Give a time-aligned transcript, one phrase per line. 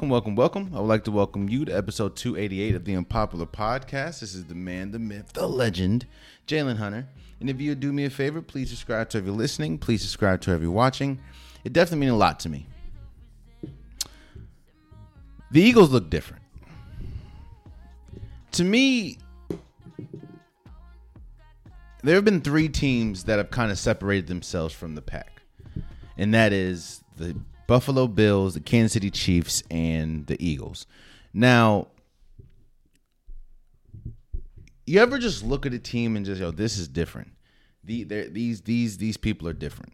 [0.00, 0.70] Welcome, welcome, welcome.
[0.74, 4.20] I would like to welcome you to episode 288 of the Unpopular Podcast.
[4.20, 6.06] This is the man, the myth, the legend,
[6.46, 7.06] Jalen Hunter.
[7.38, 9.76] And if you do me a favor, please subscribe to every listening.
[9.76, 11.20] Please subscribe to every watching.
[11.64, 12.66] It definitely means a lot to me.
[15.50, 16.44] The Eagles look different.
[18.52, 19.18] To me,
[22.02, 25.42] there have been three teams that have kind of separated themselves from the pack,
[26.16, 27.36] and that is the
[27.70, 30.88] Buffalo Bills, the Kansas City Chiefs, and the Eagles.
[31.32, 31.86] Now,
[34.86, 37.30] you ever just look at a team and just yo, this is different.
[37.84, 39.92] The, these these these people are different.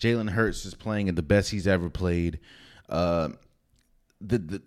[0.00, 2.40] Jalen Hurts is playing at the best he's ever played.
[2.88, 3.28] Uh,
[4.22, 4.62] the the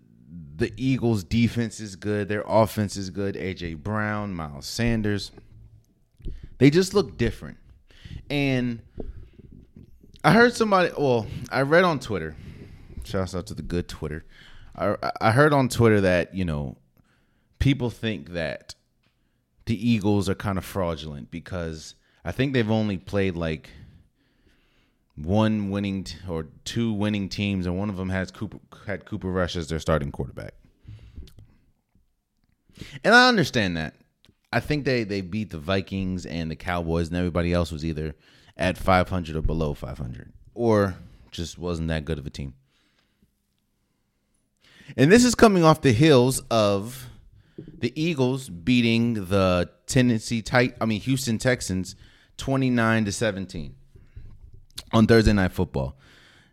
[0.54, 2.28] the Eagles' defense is good.
[2.28, 3.34] Their offense is good.
[3.34, 5.32] AJ Brown, Miles Sanders.
[6.58, 7.56] They just look different.
[8.30, 8.80] And
[10.24, 10.90] I heard somebody.
[10.96, 12.34] Well, I read on Twitter.
[13.04, 14.24] Shouts out to the good Twitter.
[14.76, 16.76] I I heard on Twitter that you know
[17.58, 18.74] people think that
[19.66, 21.94] the Eagles are kind of fraudulent because
[22.24, 23.70] I think they've only played like
[25.14, 29.30] one winning t- or two winning teams, and one of them has Cooper had Cooper
[29.30, 30.54] Rush as their starting quarterback.
[33.02, 33.94] And I understand that.
[34.52, 38.14] I think they they beat the Vikings and the Cowboys, and everybody else was either
[38.58, 40.96] at 500 or below 500, or
[41.30, 42.54] just wasn't that good of a team.
[44.96, 47.08] And this is coming off the heels of
[47.56, 51.96] the Eagles beating the Tennessee tight I mean Houston Texans
[52.36, 53.74] 29 to 17
[54.92, 55.98] on Thursday night football.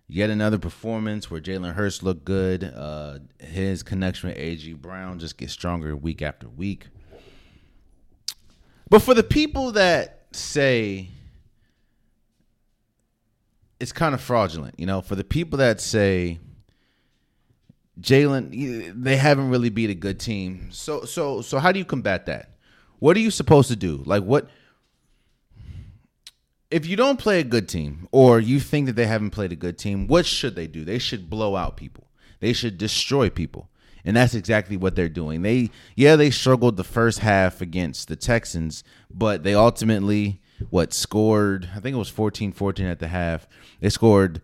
[0.07, 2.63] Yet another performance where Jalen Hurts looked good.
[2.63, 6.88] Uh, his connection with AJ Brown just gets stronger week after week.
[8.88, 11.09] But for the people that say
[13.80, 16.40] it's kind of fraudulent, you know, for the people that say
[18.00, 20.69] Jalen, they haven't really beat a good team.
[20.72, 22.52] So, so, so, how do you combat that?
[23.00, 24.03] What are you supposed to do?
[24.06, 24.50] Like, what
[26.72, 29.56] if you don't play a good team, or you think that they haven't played a
[29.58, 30.07] good team?
[30.07, 30.84] What should they do?
[30.84, 32.07] They should blow out people.
[32.42, 33.69] They should destroy people,
[34.03, 35.42] and that's exactly what they're doing.
[35.42, 41.69] They, yeah, they struggled the first half against the Texans, but they ultimately what scored?
[41.75, 43.47] I think it was 14-14 at the half.
[43.79, 44.41] They scored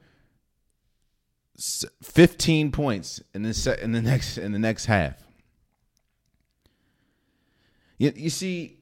[2.01, 5.15] 15 points in the se- in the next in the next half.
[7.97, 8.79] You, you see,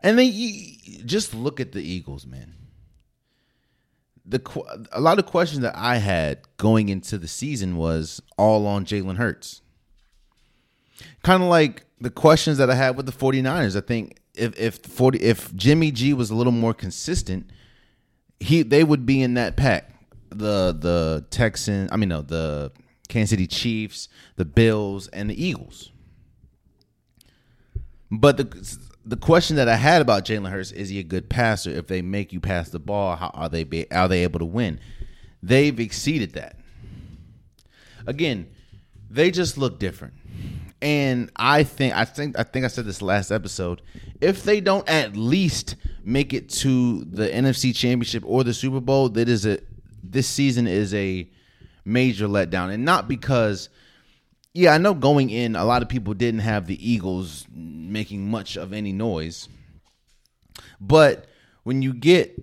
[0.00, 2.54] and then you just look at the Eagles, man.
[4.26, 4.42] The
[4.92, 9.16] a lot of questions that I had going into the season was all on Jalen
[9.16, 9.62] Hurts.
[11.22, 13.76] Kind of like the questions that I had with the 49ers.
[13.76, 17.50] I think if if 40 if Jimmy G was a little more consistent,
[18.40, 19.90] he they would be in that pack.
[20.30, 22.72] The the Texans, I mean no, the
[23.08, 25.90] Kansas City Chiefs, the Bills, and the Eagles.
[28.10, 31.70] But the the question that I had about Jalen Hurts is he a good passer?
[31.70, 34.44] If they make you pass the ball, how are they be, are they able to
[34.44, 34.80] win?
[35.42, 36.56] They've exceeded that.
[38.06, 38.48] Again,
[39.08, 40.14] they just look different.
[40.80, 43.82] And I think I think I think I said this last episode.
[44.20, 45.74] If they don't at least
[46.04, 49.58] make it to the NFC Championship or the Super Bowl, that is a
[50.02, 51.28] this season is a
[51.84, 52.72] major letdown.
[52.72, 53.68] And not because
[54.54, 58.56] yeah, I know going in, a lot of people didn't have the Eagles making much
[58.56, 59.48] of any noise.
[60.80, 61.26] But
[61.62, 62.42] when you get,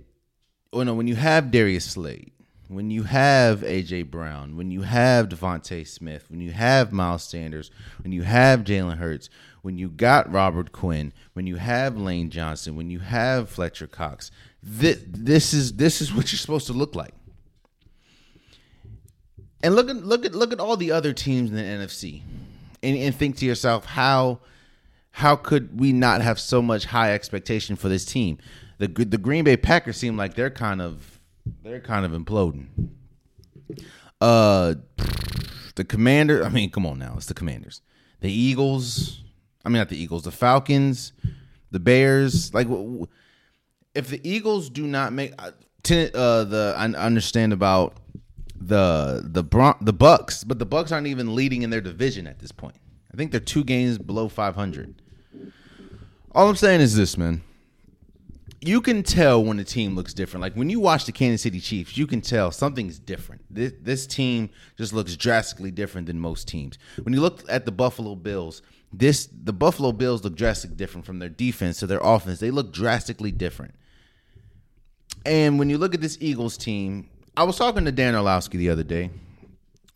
[0.71, 2.31] or no, when you have Darius Slay,
[2.67, 7.69] when you have AJ Brown, when you have DeVonta Smith, when you have Miles Sanders,
[8.01, 9.29] when you have Jalen Hurts,
[9.61, 14.31] when you got Robert Quinn, when you have Lane Johnson, when you have Fletcher Cox,
[14.61, 17.13] this, this is this is what you're supposed to look like.
[19.61, 22.21] And look at look at look at all the other teams in the NFC,
[22.83, 24.39] and, and think to yourself how
[25.11, 28.37] how could we not have so much high expectation for this team?
[28.79, 31.14] The the Green Bay Packers seem like they're kind of
[31.63, 32.67] they're kind of imploding.
[34.21, 34.75] Uh,
[35.75, 36.43] the Commander.
[36.43, 37.81] I mean, come on now, it's the Commanders.
[38.21, 39.23] The Eagles.
[39.63, 40.23] I mean, not the Eagles.
[40.23, 41.13] The Falcons.
[41.71, 42.53] The Bears.
[42.53, 42.67] Like,
[43.93, 45.51] if the Eagles do not make uh,
[45.91, 47.97] uh the I understand about
[48.59, 52.39] the the Bron- the Bucks, but the Bucks aren't even leading in their division at
[52.39, 52.75] this point.
[53.13, 55.01] I think they're two games below 500.
[56.33, 57.41] All I'm saying is this, man.
[58.61, 60.41] You can tell when a team looks different.
[60.41, 63.41] Like when you watch the Kansas City Chiefs, you can tell something's different.
[63.49, 66.77] This, this team just looks drastically different than most teams.
[67.03, 68.61] When you look at the Buffalo Bills,
[68.91, 72.39] this the Buffalo Bills look drastically different from their defense to their offense.
[72.39, 73.75] They look drastically different.
[75.25, 78.69] And when you look at this Eagles team, I was talking to Dan Orlovsky the
[78.69, 79.09] other day.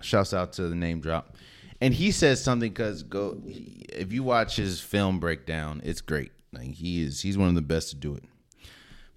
[0.01, 1.35] Shouts out to the name drop.
[1.81, 6.31] And he says something because go if you watch his film breakdown, it's great.
[6.51, 8.23] Like he is he's one of the best to do it.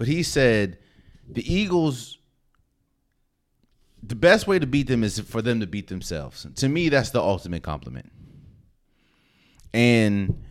[0.02, 0.78] But he said
[1.28, 2.18] the Eagles
[4.02, 6.44] the best way to beat them is for them to beat themselves.
[6.56, 8.10] To me, that's the ultimate compliment.
[9.72, 10.42] And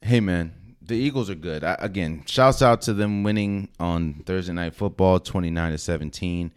[0.00, 1.64] hey man, the Eagles are good.
[1.64, 6.50] I, again, shouts out to them winning on Thursday night football 29 to 17.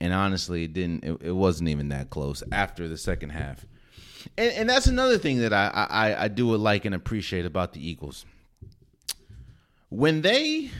[0.00, 3.64] And honestly, it didn't it, it wasn't even that close after the second half.
[4.36, 7.88] And, and that's another thing that I, I I do like and appreciate about the
[7.88, 8.26] Eagles.
[9.90, 10.72] When they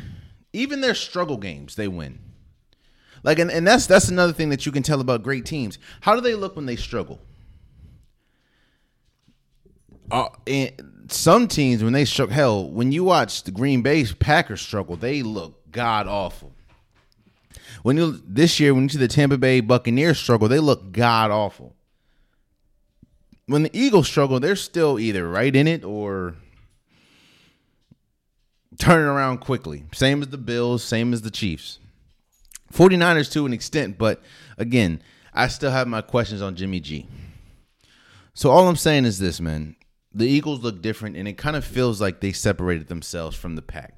[0.57, 2.19] even their struggle games, they win.
[3.23, 5.79] Like and, and that's that's another thing that you can tell about great teams.
[6.01, 7.21] How do they look when they struggle?
[10.11, 10.29] Uh,
[11.09, 15.23] some teams when they struck hell, when you watch the Green Bay Packers struggle, they
[15.23, 16.53] look god awful.
[17.83, 21.31] When you this year, when you see the Tampa Bay Buccaneers struggle, they look god
[21.31, 21.75] awful.
[23.47, 26.37] When the Eagles struggle, they're still either right in it or
[28.79, 29.85] turning around quickly.
[29.93, 31.79] Same as the Bills, same as the Chiefs.
[32.73, 34.21] 49ers to an extent, but
[34.59, 35.01] again,
[35.33, 37.07] I still have my questions on Jimmy G.
[38.35, 39.77] So all I'm saying is this, man.
[40.13, 43.63] The Eagles look different and it kind of feels like they separated themselves from the
[43.63, 43.95] pack.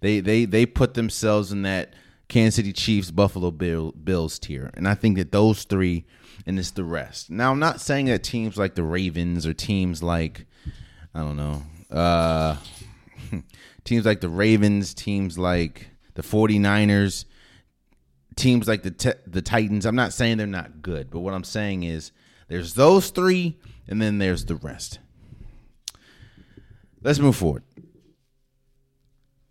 [0.00, 1.94] They they they put themselves in that
[2.28, 4.70] Kansas City Chiefs, Buffalo Bill, Bills tier.
[4.74, 6.06] And I think that those three
[6.46, 7.30] and it's the rest.
[7.30, 10.46] Now, I'm not saying that teams like the Ravens or teams like
[11.14, 12.56] I don't know, uh
[13.90, 17.24] teams like the Ravens, teams like the 49ers,
[18.36, 19.84] teams like the t- the Titans.
[19.84, 22.12] I'm not saying they're not good, but what I'm saying is
[22.46, 23.58] there's those 3
[23.88, 25.00] and then there's the rest.
[27.02, 27.64] Let's move forward.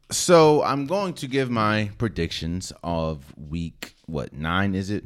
[0.09, 5.03] So I'm going to give my predictions of week what nine is it?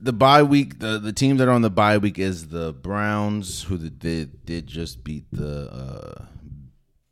[0.00, 3.64] The bye week, the the team that are on the bye week is the Browns,
[3.64, 6.24] who did did just beat the uh,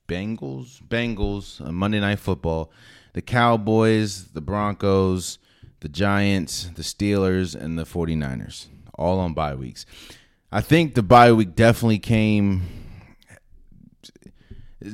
[0.08, 0.82] Bengals.
[0.82, 2.70] Bengals uh, Monday Night Football.
[3.12, 5.38] The Cowboys, the Broncos,
[5.80, 8.66] the Giants, the Steelers, and the 49ers.
[8.94, 9.86] All on bye weeks.
[10.50, 12.62] I think the bye week definitely came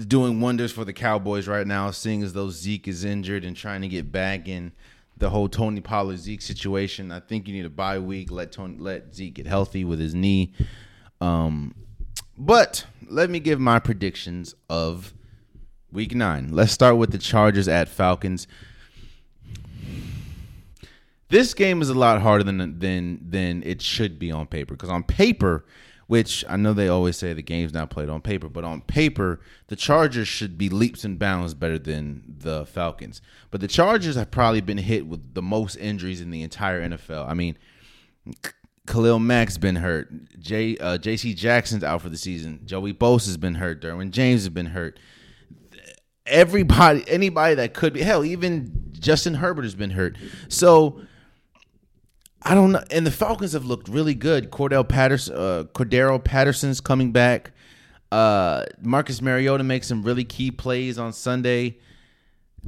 [0.06, 3.82] doing wonders for the Cowboys right now, seeing as though Zeke is injured and trying
[3.82, 4.72] to get back in
[5.16, 7.12] the whole Tony Pollard Zeke situation.
[7.12, 10.14] I think you need a bye week, let Tony let Zeke get healthy with his
[10.14, 10.52] knee.
[11.20, 11.74] Um,
[12.38, 15.12] but let me give my predictions of
[15.92, 16.48] week nine.
[16.52, 18.46] Let's start with the Chargers at Falcons.
[21.28, 24.90] This game is a lot harder than than than it should be on paper because
[24.90, 25.64] on paper
[26.06, 29.38] which I know they always say the game's not played on paper, but on paper,
[29.68, 33.22] the Chargers should be leaps and bounds better than the Falcons.
[33.52, 37.28] But the Chargers have probably been hit with the most injuries in the entire NFL.
[37.28, 37.56] I mean,
[38.90, 40.10] Khalil Mack's been hurt.
[40.40, 41.32] J uh, J.C.
[41.32, 42.60] Jackson's out for the season.
[42.64, 43.80] Joey Bosa has been hurt.
[43.80, 44.98] Derwin James has been hurt.
[46.26, 50.16] Everybody, anybody that could be, hell, even Justin Herbert has been hurt.
[50.48, 51.00] So
[52.42, 52.82] I don't know.
[52.90, 54.50] And the Falcons have looked really good.
[54.50, 57.52] Cordell Patterson, uh, Cordarrelle Patterson's coming back.
[58.10, 61.78] Uh, Marcus Mariota makes some really key plays on Sunday.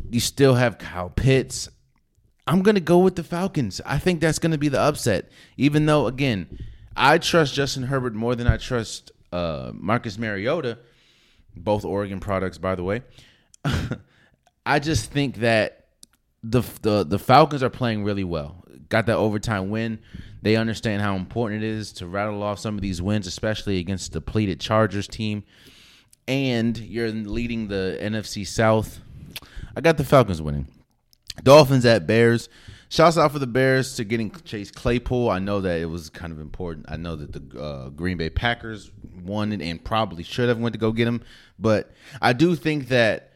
[0.08, 1.68] You still have Kyle Pitts.
[2.46, 3.80] I'm going to go with the Falcons.
[3.84, 5.30] I think that's going to be the upset.
[5.56, 6.58] Even though, again,
[6.96, 10.78] I trust Justin Herbert more than I trust uh, Marcus Mariota,
[11.56, 13.02] both Oregon products, by the way.
[14.66, 15.86] I just think that
[16.42, 19.98] the, the the Falcons are playing really well got that overtime win.
[20.42, 24.12] They understand how important it is to rattle off some of these wins, especially against
[24.12, 25.44] depleted Chargers team.
[26.28, 29.00] And you're leading the NFC South.
[29.74, 30.68] I got the Falcons winning.
[31.42, 32.48] Dolphins at Bears.
[32.88, 35.30] Shouts out for the Bears to getting Chase Claypool.
[35.30, 36.86] I know that it was kind of important.
[36.90, 38.90] I know that the uh, Green Bay Packers
[39.26, 41.22] it and probably should have went to go get him,
[41.58, 43.32] but I do think that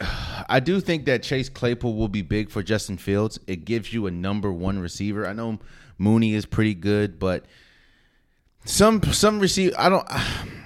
[0.48, 3.38] I do think that Chase Claypool will be big for Justin Fields.
[3.46, 5.26] It gives you a number one receiver.
[5.26, 5.58] I know
[5.98, 7.44] Mooney is pretty good, but
[8.64, 9.74] some some receive.
[9.78, 10.06] I don't.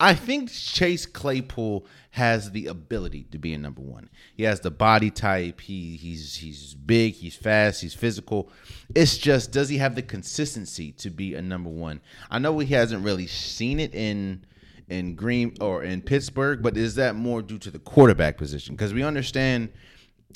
[0.00, 4.10] I think Chase Claypool has the ability to be a number one.
[4.34, 5.60] He has the body type.
[5.60, 7.14] He he's he's big.
[7.14, 7.80] He's fast.
[7.80, 8.50] He's physical.
[8.94, 12.00] It's just does he have the consistency to be a number one?
[12.28, 14.44] I know he hasn't really seen it in
[14.88, 18.74] in Green or in Pittsburgh, but is that more due to the quarterback position?
[18.74, 19.70] Because we understand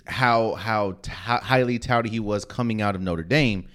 [0.06, 3.66] how how t- highly touted he was coming out of Notre Dame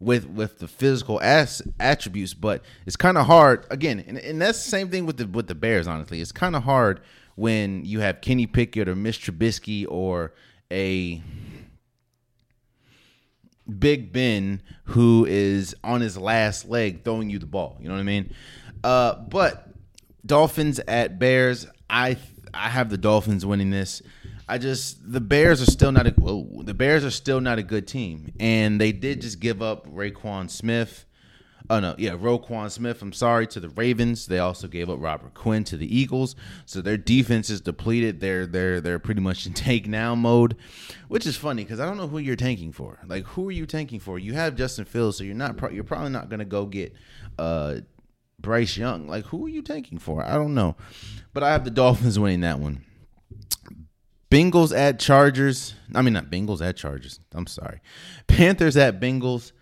[0.00, 4.62] with with the physical ass attributes, but it's kind of hard again, and, and that's
[4.64, 5.86] the same thing with the with the Bears.
[5.86, 7.00] Honestly, it's kind of hard
[7.36, 10.32] when you have Kenny Pickett or Mitch Trubisky or
[10.72, 11.22] a
[13.78, 17.76] Big Ben who is on his last leg throwing you the ball.
[17.80, 18.34] You know what I mean?
[18.82, 19.68] Uh, but
[20.24, 22.16] Dolphins at Bears, I
[22.54, 24.02] I have the Dolphins winning this.
[24.50, 27.62] I just the Bears are still not a whoa, the Bears are still not a
[27.62, 31.06] good team, and they did just give up Raekwon Smith.
[31.70, 33.00] Oh no, yeah, Roquan Smith.
[33.00, 34.26] I'm sorry to the Ravens.
[34.26, 36.34] They also gave up Robert Quinn to the Eagles,
[36.66, 38.18] so their defense is depleted.
[38.18, 40.56] They're they're they're pretty much in take now mode,
[41.06, 42.98] which is funny because I don't know who you're tanking for.
[43.06, 44.18] Like, who are you tanking for?
[44.18, 46.92] You have Justin Fields, so you're not pro- you're probably not gonna go get
[47.38, 47.76] uh,
[48.40, 49.06] Bryce Young.
[49.06, 50.24] Like, who are you tanking for?
[50.24, 50.74] I don't know,
[51.32, 52.84] but I have the Dolphins winning that one.
[54.30, 55.74] Bengals at Chargers.
[55.94, 57.18] I mean, not Bengals at Chargers.
[57.32, 57.80] I'm sorry.
[58.28, 59.52] Panthers at Bengals.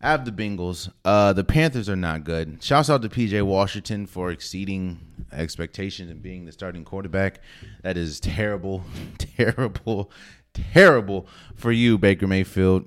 [0.00, 0.92] I have the Bengals.
[1.04, 2.62] Uh, the Panthers are not good.
[2.62, 5.00] Shouts out to PJ Washington for exceeding
[5.32, 7.40] expectations and being the starting quarterback.
[7.82, 8.84] That is terrible,
[9.18, 10.12] terrible,
[10.54, 11.26] terrible
[11.56, 12.84] for you, Baker Mayfield.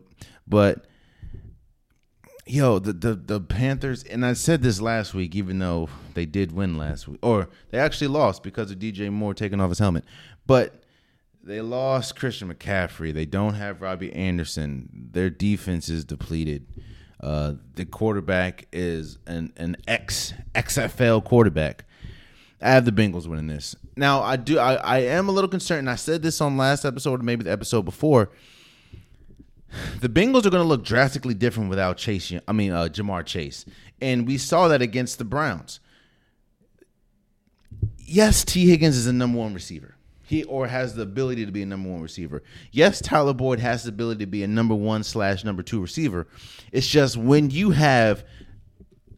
[0.48, 0.86] But
[2.46, 6.53] yo, the, the the Panthers, and I said this last week, even though they did
[6.53, 10.06] win last week, or they actually lost because of DJ Moore taking off his helmet.
[10.46, 10.81] But
[11.44, 13.14] they lost Christian McCaffrey.
[13.14, 15.10] They don't have Robbie Anderson.
[15.12, 16.68] Their defense is depleted.
[17.20, 21.86] Uh, the quarterback is an an ex XFL quarterback.
[22.62, 23.76] I have the Bengals winning this.
[23.96, 25.90] Now I do I, I am a little concerned.
[25.90, 28.32] I said this on last episode or maybe the episode before.
[30.00, 32.34] The Bengals are going to look drastically different without Chase.
[32.48, 33.66] I mean uh, Ja'Marr Chase,
[34.02, 35.80] and we saw that against the Browns.
[37.98, 39.96] Yes, T Higgins is a number one receiver
[40.32, 42.42] he or has the ability to be a number one receiver.
[42.72, 46.26] Yes, Tyler Boyd has the ability to be a number one slash number two receiver.
[46.72, 48.24] It's just when you have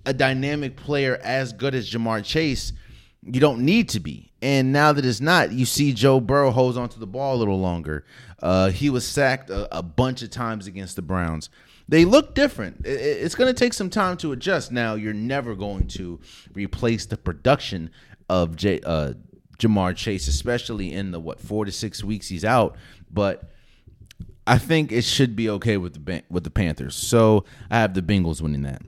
[0.07, 2.73] a dynamic player as good as Ja'Marr Chase,
[3.21, 4.31] you don't need to be.
[4.41, 7.59] And now that it's not, you see Joe Burrow holds onto the ball a little
[7.59, 8.05] longer.
[8.41, 11.51] Uh, he was sacked a, a, bunch of times against the Browns.
[11.87, 12.87] They look different.
[12.87, 14.71] It, it's going to take some time to adjust.
[14.71, 16.19] Now, you're never going to
[16.55, 17.91] replace the production
[18.29, 19.13] of J, uh,
[19.63, 22.75] Ja'Marr Chase, especially in the what four to six weeks he's out.
[23.11, 23.49] But
[24.45, 26.95] I think it should be okay with the with the Panthers.
[26.95, 28.81] So I have the Bengals winning that.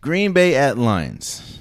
[0.00, 1.58] Green Bay at Lions.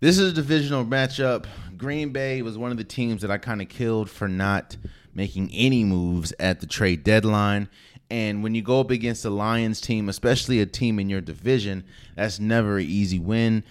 [0.00, 1.46] This is a divisional matchup.
[1.76, 4.76] Green Bay was one of the teams that I kind of killed for not
[5.14, 7.68] making any moves at the trade deadline.
[8.10, 11.84] And when you go up against a Lions team, especially a team in your division,
[12.16, 13.62] that's never an easy win.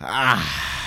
[0.00, 0.83] Ah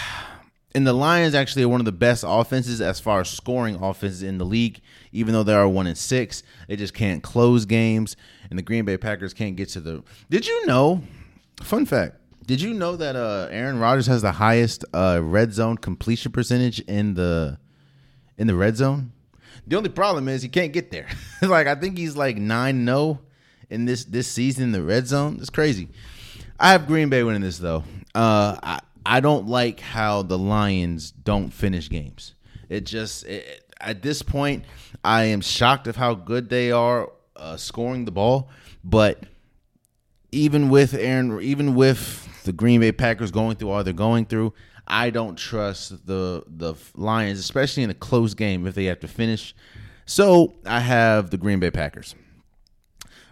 [0.77, 4.21] and the Lions actually are one of the best offenses as far as scoring offenses
[4.21, 4.79] in the league.
[5.11, 8.15] Even though they are one and six, they just can't close games,
[8.51, 10.03] and the Green Bay Packers can't get to the.
[10.29, 11.01] Did you know?
[11.63, 15.77] Fun fact: Did you know that uh, Aaron Rodgers has the highest uh, red zone
[15.77, 17.57] completion percentage in the
[18.37, 19.13] in the red zone?
[19.65, 21.07] The only problem is he can't get there.
[21.41, 23.19] like I think he's like nine no oh
[23.71, 25.39] in this this season in the red zone.
[25.41, 25.87] It's crazy.
[26.59, 27.83] I have Green Bay winning this though.
[28.13, 32.35] Uh, I, I don't like how the Lions don't finish games.
[32.67, 34.65] It just it, at this point,
[35.01, 38.49] I am shocked of how good they are uh, scoring the ball.
[38.83, 39.23] But
[40.33, 44.53] even with Aaron, even with the Green Bay Packers going through all they're going through,
[44.85, 49.07] I don't trust the the Lions, especially in a close game if they have to
[49.07, 49.55] finish.
[50.05, 52.13] So I have the Green Bay Packers.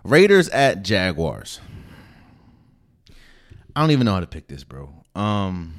[0.05, 1.59] Raiders at Jaguars.
[3.75, 5.04] I don't even know how to pick this, bro.
[5.15, 5.73] Um,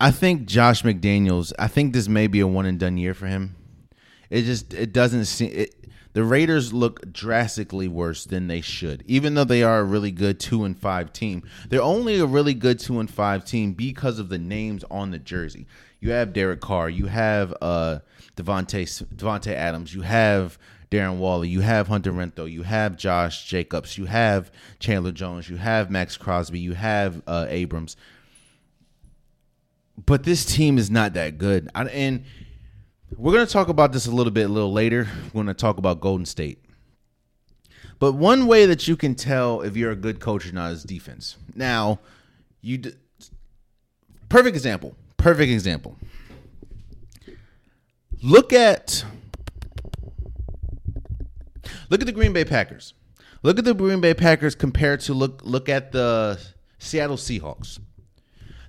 [0.00, 1.52] I think Josh McDaniels.
[1.58, 3.56] I think this may be a one and done year for him.
[4.28, 5.74] It just it doesn't seem it.
[6.12, 10.38] The Raiders look drastically worse than they should, even though they are a really good
[10.38, 11.42] two and five team.
[11.68, 15.18] They're only a really good two and five team because of the names on the
[15.18, 15.66] jersey.
[16.00, 18.00] You have Derek Carr, you have uh
[18.36, 20.58] Davante Davante Adams, you have
[20.94, 25.56] Darren Waller, you have Hunter Renfrow, you have Josh Jacobs, you have Chandler Jones, you
[25.56, 27.96] have Maxx Crosby, you have uh, Abrams.
[30.06, 31.68] But this team is not that good.
[31.74, 32.24] I, and
[33.16, 35.08] we're going to talk about this a little bit a little later.
[35.26, 36.64] We're going to talk about Golden State.
[37.98, 40.84] But one way that you can tell if you're a good coach or not is
[40.84, 41.36] defense.
[41.56, 41.98] Now,
[42.60, 42.92] you d-
[44.28, 44.94] perfect example.
[45.16, 45.96] Perfect example.
[48.22, 49.04] Look at
[51.90, 52.94] Look at the Green Bay Packers.
[53.42, 56.40] Look at the Green Bay Packers compared to look look at the
[56.78, 57.78] Seattle Seahawks.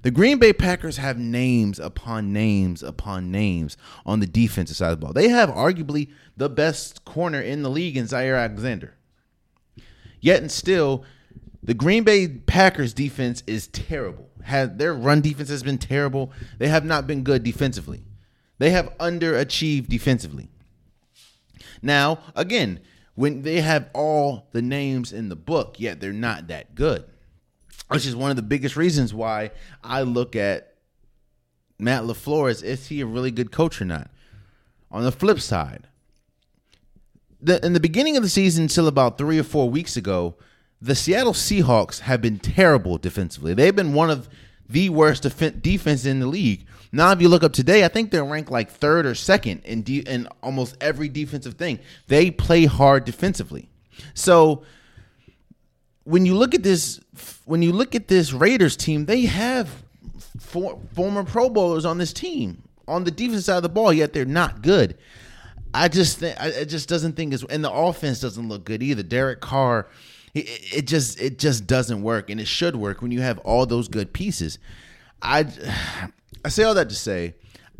[0.01, 5.00] The Green Bay Packers have names upon names upon names on the defensive side of
[5.00, 5.13] the ball.
[5.13, 8.93] They have arguably the best corner in the league in Zaire Alexander.
[10.19, 11.03] Yet and still,
[11.63, 14.29] the Green Bay Packers defense is terrible.
[14.43, 16.31] Had their run defense has been terrible.
[16.60, 18.03] They have not been good defensively.
[18.60, 20.50] They have underachieved defensively.
[21.81, 22.79] Now, again,
[23.15, 27.05] when they have all the names in the book, yet they're not that good.
[27.88, 29.51] Which is one of the biggest reasons why
[29.84, 30.75] I look at
[31.79, 34.10] Matt LaFleur as is he a really good coach or not.
[34.91, 35.88] On the flip side,
[37.41, 40.36] the, in the beginning of the season until about three or four weeks ago,
[40.81, 43.53] the Seattle Seahawks have been terrible defensively.
[43.53, 44.29] They've been one of
[44.67, 46.65] the worst def- defense in the league.
[46.96, 49.82] Now, if you look up today, I think they're ranked like third or second in
[49.82, 51.80] de- in almost every defensive thing.
[52.08, 53.70] They play hard defensively.
[54.14, 54.64] So
[56.06, 57.02] when you look at this,
[57.44, 59.84] when you look at this Raiders team, they have
[60.40, 64.14] for, former Pro Bowlers on this team on the defense side of the ball, yet
[64.14, 64.98] they're not good.
[65.74, 69.04] I just think it just doesn't think it's and the offense doesn't look good either.
[69.04, 69.90] Derek Carr,
[70.34, 73.90] it just it just doesn't work, and it should work when you have all those
[73.90, 74.60] good pieces.
[75.22, 75.48] I
[76.46, 77.34] I say all that to say,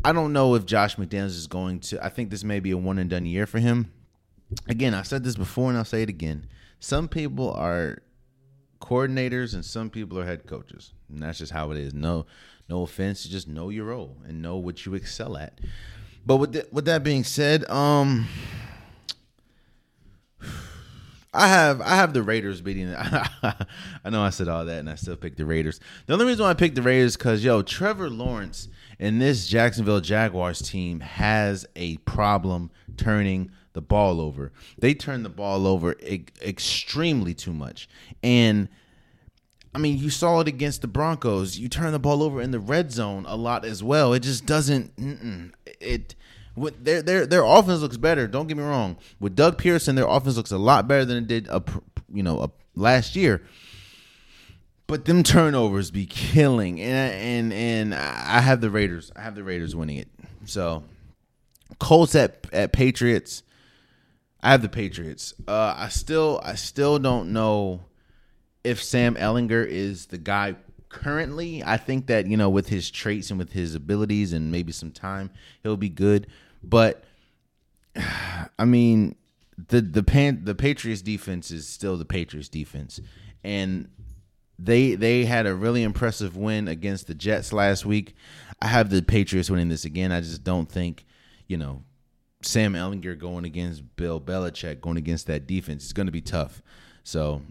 [0.04, 2.04] I don't know if Josh McDaniels is going to.
[2.04, 3.92] I think this may be a one and done year for him.
[4.66, 6.48] Again, I said this before, and I'll say it again.
[6.80, 8.02] Some people are
[8.80, 11.94] coordinators, and some people are head coaches, and that's just how it is.
[11.94, 12.26] No,
[12.68, 15.60] no offense, just know your role and know what you excel at.
[16.26, 18.26] But with with that being said, um,
[21.36, 22.94] I have I have the Raiders beating.
[22.94, 23.66] I
[24.10, 25.80] know I said all that, and I still picked the Raiders.
[26.06, 30.00] The only reason why I picked the Raiders because yo, Trevor Lawrence and this Jacksonville
[30.00, 34.52] Jaguars team has a problem turning the ball over.
[34.78, 37.88] They turn the ball over e- extremely too much,
[38.22, 38.68] and
[39.74, 41.58] I mean, you saw it against the Broncos.
[41.58, 44.14] You turn the ball over in the red zone a lot as well.
[44.14, 45.54] It just doesn't.
[45.80, 46.14] It
[46.56, 48.26] with their their their offense looks better.
[48.26, 48.96] Don't get me wrong.
[49.20, 51.62] With Doug Pederson, their offense looks a lot better than it did a
[52.12, 53.42] you know a, last year.
[54.86, 59.12] But them turnovers be killing, and and and I have the Raiders.
[59.14, 60.08] I have the Raiders winning it.
[60.46, 60.84] So
[61.78, 63.42] Colts at at Patriots.
[64.42, 65.34] I have the Patriots.
[65.46, 67.82] Uh, I still I still don't know
[68.62, 70.56] if Sam Ehlinger is the guy
[70.88, 71.62] currently.
[71.64, 74.92] I think that you know with his traits and with his abilities and maybe some
[74.92, 75.30] time,
[75.62, 76.28] he'll be good.
[76.68, 77.04] But
[78.58, 79.16] I mean,
[79.68, 83.00] the the pan, the Patriots defense is still the Patriots defense,
[83.42, 83.88] and
[84.58, 88.14] they they had a really impressive win against the Jets last week.
[88.60, 90.12] I have the Patriots winning this again.
[90.12, 91.04] I just don't think,
[91.46, 91.82] you know,
[92.42, 96.62] Sam Ehlinger going against Bill Belichick going against that defense is going to be tough.
[97.04, 97.42] So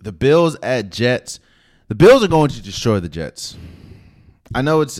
[0.00, 1.40] the Bills at Jets.
[1.88, 3.56] The Bills are going to destroy the Jets.
[4.54, 4.98] I know it's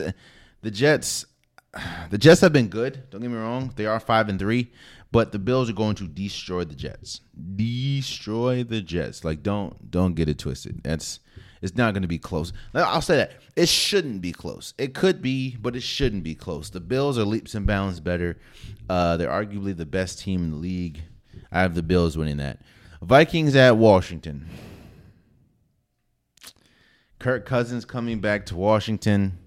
[0.61, 1.25] the Jets.
[2.11, 3.09] The Jets have been good.
[3.11, 4.71] Don't get me wrong; they are five and three,
[5.11, 7.21] but the Bills are going to destroy the Jets.
[7.57, 9.25] Destroy the Jets.
[9.25, 10.83] Like don't don't get it twisted.
[10.83, 11.21] That's
[11.63, 12.53] it's not going to be close.
[12.75, 14.75] I'll say that it shouldn't be close.
[14.77, 16.71] It could be, but it shouldn't be close.
[16.71, 18.39] The Bills are leaps and bounds better.
[18.89, 21.01] Uh, they're arguably the best team in the league.
[21.53, 22.61] I have the Bills winning that.
[23.01, 24.49] Vikings at Washington.
[27.19, 29.39] Kirk Cousins coming back to Washington.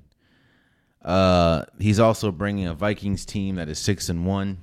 [1.06, 4.58] Uh, he's also bringing a Vikings team that is six and one.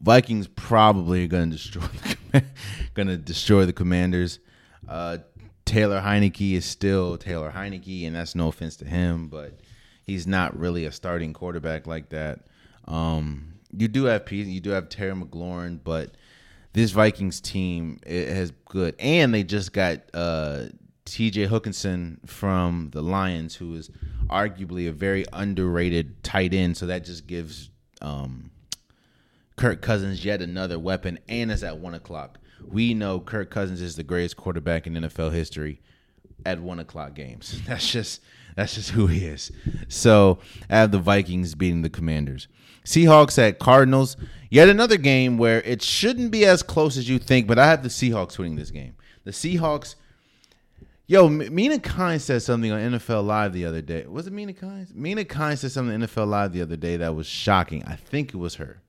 [0.00, 1.86] Vikings probably are going to destroy
[2.32, 2.44] the,
[2.94, 4.40] going to destroy the Commanders.
[4.88, 5.18] Uh,
[5.64, 9.60] Taylor Heinicke is still Taylor Heinicke, and that's no offense to him, but
[10.02, 12.40] he's not really a starting quarterback like that.
[12.88, 16.16] Um, you do have you do have Terry McLaurin, but
[16.72, 20.64] this Vikings team it has good, and they just got uh,
[21.04, 21.46] T.J.
[21.46, 23.88] Hockenson from the Lions, who is
[24.32, 26.76] arguably a very underrated tight end.
[26.76, 28.50] So that just gives um,
[29.56, 32.38] Kirk Cousins yet another weapon, and it's at one o'clock.
[32.66, 35.80] We know Kirk Cousins is the greatest quarterback in NFL history
[36.46, 37.60] at one o'clock games.
[37.66, 38.20] That's just
[38.54, 39.50] that's just who he is.
[39.88, 42.48] So I have the Vikings beating the Commanders.
[42.84, 44.16] Seahawks at Cardinals.
[44.50, 47.82] Yet another game where it shouldn't be as close as you think, but I have
[47.82, 48.94] the Seahawks winning this game.
[49.24, 49.94] The Seahawks
[51.12, 54.06] Yo, Mina Kimes said something on NFL Live the other day.
[54.06, 54.94] Was it Mina Kimes?
[54.94, 57.84] Mina Kimes said something on NFL Live the other day that was shocking.
[57.84, 58.80] I think it was her.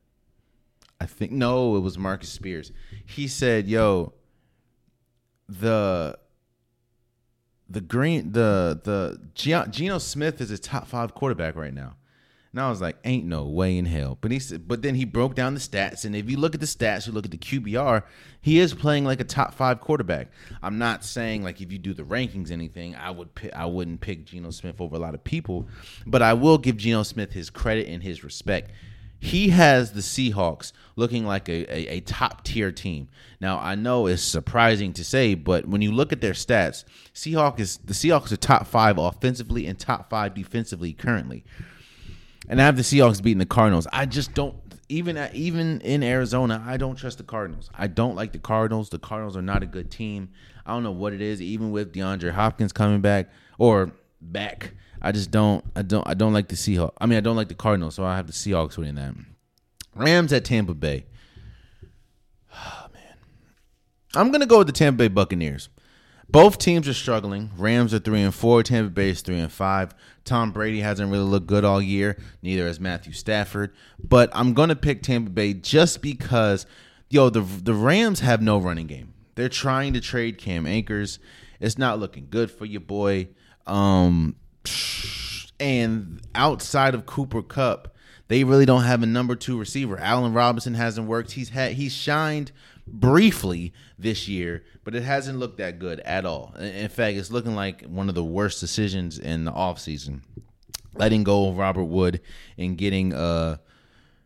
[1.02, 2.72] I think no, it was Marcus Spears.
[3.06, 4.14] He said, "Yo,
[5.50, 6.18] the
[7.70, 11.98] the green the the Geno Smith is a top five quarterback right now.
[12.54, 14.20] And I was like, ain't no way in hell.
[14.22, 16.62] But he said, but then he broke down the stats, and if you look at
[16.62, 18.04] the stats, you look at the QBR,
[18.42, 20.28] he is playing like a top five quarterback.
[20.62, 24.02] I'm not saying like if you do the rankings, anything, I would pick, I wouldn't
[24.02, 25.68] pick Geno Smith over a lot of people,
[26.06, 28.70] but I will give Geno Smith his credit and his respect.
[29.20, 33.08] He has the Seahawks looking like a, a, a top tier team.
[33.42, 36.84] Now I know it's surprising to say, but when you look at their stats,
[37.16, 41.44] Seahawks is the Seahawks are top five offensively and top five defensively currently
[42.50, 43.88] and I have the Seahawks beating the Cardinals.
[43.92, 44.56] I just don't
[44.90, 47.70] even even in Arizona, I don't trust the Cardinals.
[47.74, 48.90] I don't like the Cardinals.
[48.90, 50.30] The Cardinals are not a good team.
[50.66, 51.42] I don't know what it is.
[51.42, 55.64] Even with DeAndre Hopkins coming back or back, I just don't.
[55.76, 56.08] I don't.
[56.08, 56.94] I don't like the Seahawks.
[57.00, 59.16] I mean, I don't like the Cardinals, so I have the Seahawks winning that.
[59.96, 61.06] Rams at Tampa Bay.
[62.56, 63.16] Oh man,
[64.14, 65.70] I'm gonna go with the Tampa Bay Buccaneers.
[66.30, 67.52] Both teams are struggling.
[67.58, 68.64] Rams are three and four.
[68.64, 69.94] Tampa Bay is three and five.
[70.26, 72.18] Tom Brady hasn't really looked good all year.
[72.42, 73.74] Neither has Matthew Stafford.
[74.04, 76.66] But I'm gonna pick Tampa Bay just because,
[77.10, 79.14] yo, the the Rams have no running game.
[79.36, 81.20] They're trying to trade Cam Akers.
[81.60, 83.30] It's not looking good for your boy.
[83.66, 84.36] Um,
[85.60, 87.96] and outside of Cooper Kupp,
[88.28, 89.98] they really don't have a number two receiver.
[90.00, 91.32] Allen Robinson hasn't worked.
[91.32, 92.52] He's had he's shined
[92.88, 96.54] briefly this year, but it hasn't looked that good at all.
[96.60, 100.22] In fact, it's looking like one of the worst decisions in the offseason.
[100.96, 102.22] Letting go of Robert Wood
[102.58, 103.58] and getting uh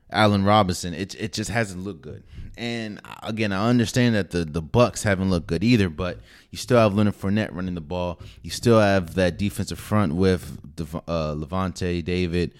[0.09, 2.23] Allen Robinson, it it just hasn't looked good.
[2.57, 6.77] And again, I understand that the the Bucks haven't looked good either, but you still
[6.77, 8.19] have Leonard Fournette running the ball.
[8.41, 12.53] You still have that defensive front with uh, Lavonte David,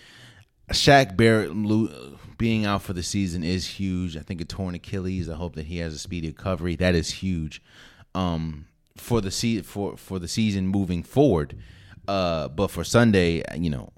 [0.72, 1.52] Shaq Barrett
[2.38, 4.18] being out for the season is huge.
[4.18, 5.30] I think a torn Achilles.
[5.30, 6.76] I hope that he has a speedy recovery.
[6.76, 7.62] That is huge
[8.14, 11.58] um, for the se- for for the season moving forward.
[12.08, 13.92] Uh, but for Sunday, you know,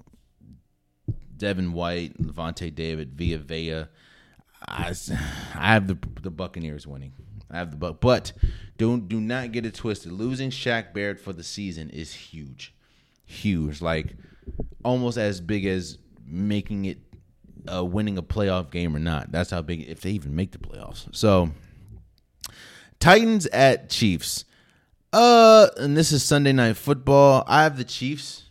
[1.36, 3.84] Devin White, Lavonte David, Via Vea,
[4.66, 4.94] I,
[5.54, 7.12] I have the the Buccaneers winning.
[7.50, 8.32] I have the buck, but
[8.78, 10.12] don't do not get it twisted.
[10.12, 12.74] Losing Shaq Barrett for the season is huge,
[13.26, 13.82] huge.
[13.82, 14.14] Like
[14.84, 15.98] almost as big as
[16.30, 16.98] making it
[17.72, 19.30] uh, winning a playoff game or not.
[19.32, 21.14] That's how big if they even make the playoffs.
[21.14, 21.50] So
[22.98, 24.44] Titans at Chiefs.
[25.12, 27.42] Uh, and this is Sunday night football.
[27.46, 28.44] I have the Chiefs.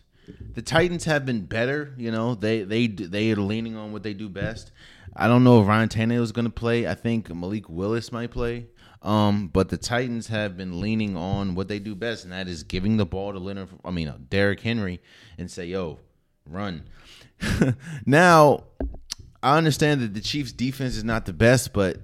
[0.54, 1.94] The Titans have been better.
[1.96, 4.72] You know, they they they are leaning on what they do best.
[5.16, 6.86] I don't know if Ryan Tannehill is going to play.
[6.86, 8.66] I think Malik Willis might play.
[9.02, 12.62] Um, but the Titans have been leaning on what they do best, and that is
[12.62, 13.68] giving the ball to Leonard.
[13.84, 15.00] I mean, uh, Derrick Henry,
[15.38, 15.98] and say, "Yo,
[16.46, 16.84] run."
[18.06, 18.64] now,
[19.42, 21.98] I understand that the Chiefs' defense is not the best, but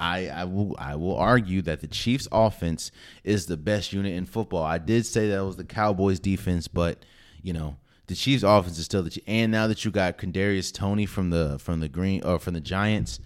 [0.00, 2.90] I, I will I will argue that the Chiefs' offense
[3.22, 4.64] is the best unit in football.
[4.64, 7.04] I did say that was the Cowboys' defense, but
[7.42, 7.76] you know
[8.06, 11.58] the Chiefs' offense is still the and now that you got Kadarius Toney from the
[11.58, 13.20] from the Green or from the Giants,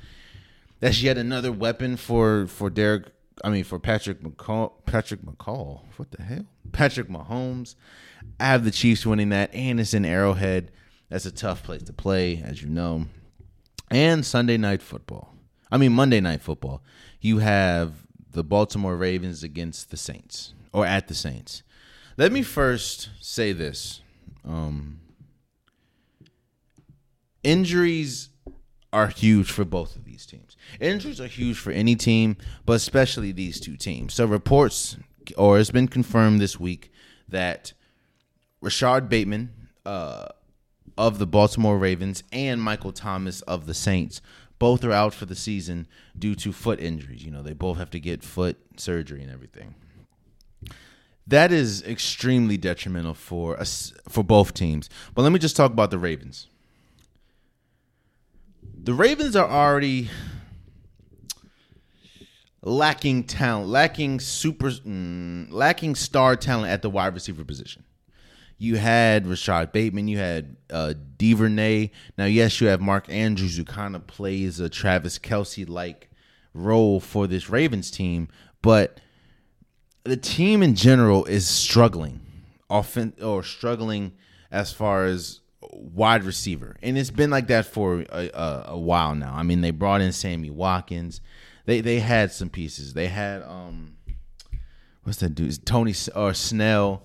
[0.81, 3.05] that's yet another weapon for for Derek.
[3.43, 4.73] I mean for Patrick McCall.
[4.85, 5.83] Patrick McCall.
[5.97, 6.47] What the hell?
[6.73, 7.77] Patrick Mahomes.
[8.41, 10.71] I have the Chiefs winning that, and it's in Arrowhead.
[11.09, 13.07] That's a tough place to play, as you know
[13.91, 15.35] and Sunday night football.
[15.71, 16.83] I mean Monday night football.
[17.21, 21.63] You have the Baltimore Ravens against the Saints or at the Saints.
[22.17, 24.01] Let me first say this.
[24.45, 25.01] Um,
[27.43, 28.31] injuries
[28.93, 30.57] are huge for both of these teams.
[30.81, 34.15] Injuries are huge for any team, but especially these two teams.
[34.15, 34.97] So reports
[35.37, 36.93] or it's been confirmed this week
[37.29, 37.73] that
[38.65, 39.51] Rashod Bateman,
[39.85, 40.29] uh,
[40.97, 44.21] of the Baltimore Ravens and Michael Thomas of the Saints.
[44.59, 45.87] Both are out for the season
[46.19, 47.25] due to foot injuries.
[47.25, 49.75] You know, they both have to get foot surgery and everything.
[51.27, 54.89] That is extremely detrimental for us for both teams.
[55.15, 56.47] But let me just talk about the Ravens.
[58.77, 60.11] The Ravens are already
[62.63, 67.85] lacking talent, lacking super, mm, lacking star talent at the wide receiver position.
[68.59, 70.09] You had Rashod Bateman.
[70.09, 71.91] You had uh, Duvernay.
[72.17, 76.11] Now, yes, you have Mark Andrews, who kind of plays a Travis Kelce like
[76.55, 78.29] role for this Ravens team,
[78.63, 79.01] but
[80.05, 82.21] the team in general is struggling,
[82.71, 84.13] often or struggling
[84.51, 85.41] as far as
[85.73, 89.35] wide receiver, and it's been like that for a, a, a, while now.
[89.35, 91.21] I mean, they brought in Sammy Watkins.
[91.67, 92.95] They they had some pieces.
[92.95, 93.97] They had um,
[95.03, 95.67] what's that dude?
[95.67, 97.05] Tony or Snell.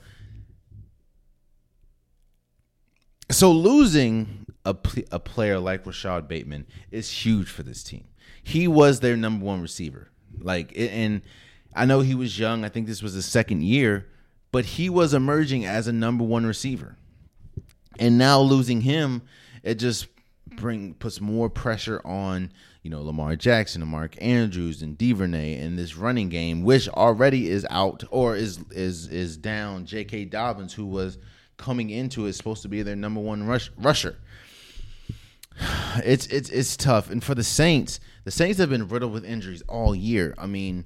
[3.31, 4.75] So losing a,
[5.11, 8.05] a player like Rashod Bateman is huge for this team.
[8.41, 10.09] He was their number one receiver.
[10.39, 11.21] Like, and
[11.75, 12.65] I know he was young.
[12.65, 14.07] I think this was his second year,
[14.51, 16.97] but he was emerging as a number one receiver.
[17.99, 19.21] And now losing him,
[19.63, 20.07] it just
[20.55, 25.77] bring puts more pressure on you know Lamar Jackson and Mark Andrews and Duvernay and
[25.77, 29.85] this running game, which already is out or is is is down.
[29.85, 30.25] J.K.
[30.25, 31.17] Dobbins, who was
[31.59, 34.17] coming into it, supposed to be their number one rush, rusher.
[36.05, 39.63] It's it's it's tough, and for the Saints, the Saints have been riddled with injuries
[39.67, 40.33] all year.
[40.37, 40.85] I mean,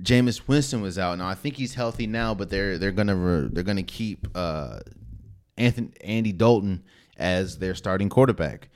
[0.00, 1.18] Jameis Winston was out.
[1.18, 4.80] Now I think he's healthy now, but they're they're gonna re, they're gonna keep uh,
[5.56, 6.84] Anthony Andy Dalton
[7.16, 8.68] as their starting quarterback.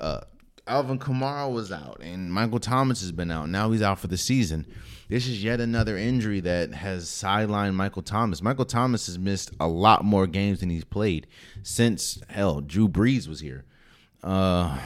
[0.00, 0.22] Uh,
[0.66, 3.48] Alvin Kamara was out, and Michael Thomas has been out.
[3.48, 4.66] Now he's out for the season.
[5.12, 8.40] This is yet another injury that has sidelined Michael Thomas.
[8.40, 11.26] Michael Thomas has missed a lot more games than he's played
[11.62, 13.66] since hell Drew Brees was here.
[14.24, 14.78] Uh,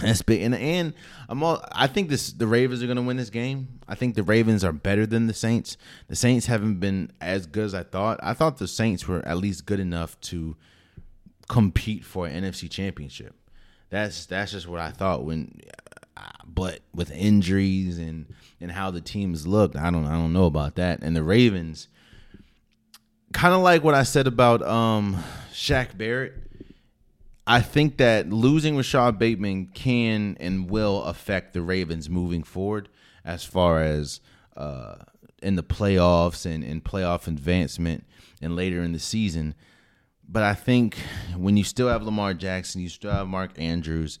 [0.00, 0.94] that's big, and and
[1.28, 1.62] I'm all.
[1.70, 3.78] I think this the Ravens are going to win this game.
[3.86, 5.76] I think the Ravens are better than the Saints.
[6.08, 8.18] The Saints haven't been as good as I thought.
[8.22, 10.56] I thought the Saints were at least good enough to
[11.46, 13.34] compete for an NFC Championship.
[13.90, 15.60] That's that's just what I thought when.
[16.46, 18.26] But with injuries and
[18.60, 21.02] and how the teams looked, I don't I don't know about that.
[21.02, 21.88] And the Ravens,
[23.32, 25.22] kind of like what I said about um
[25.52, 26.34] Shaq Barrett.
[27.46, 32.88] I think that losing Rashod Bateman can and will affect the Ravens moving forward
[33.22, 34.20] as far as
[34.56, 34.96] uh,
[35.42, 38.06] in the playoffs and, and playoff advancement
[38.40, 39.54] and later in the season.
[40.26, 40.96] But I think
[41.36, 44.18] when you still have Lamar Jackson, you still have Mark Andrews,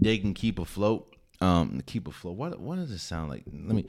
[0.00, 1.14] they can keep afloat.
[1.40, 2.36] Um, keep afloat.
[2.36, 3.44] What what does it sound like?
[3.46, 3.86] Let me.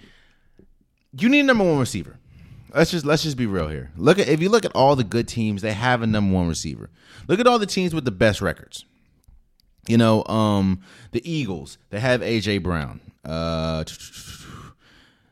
[1.14, 2.18] You need a number one receiver.
[2.74, 3.92] Let's just let's just be real here.
[3.98, 6.48] Look at if you look at all the good teams, they have a number one
[6.48, 6.90] receiver.
[7.28, 8.86] Look at all the teams with the best records.
[9.88, 13.02] You know, um, the Eagles, they have AJ Brown.
[13.26, 13.84] Uh,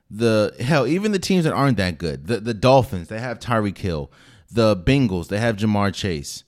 [0.10, 3.78] the hell, even the teams that aren't that good, the the Dolphins, they have Tyreek
[3.78, 4.12] Hill.
[4.52, 6.44] The Bengals, they have Ja'Marr Chase.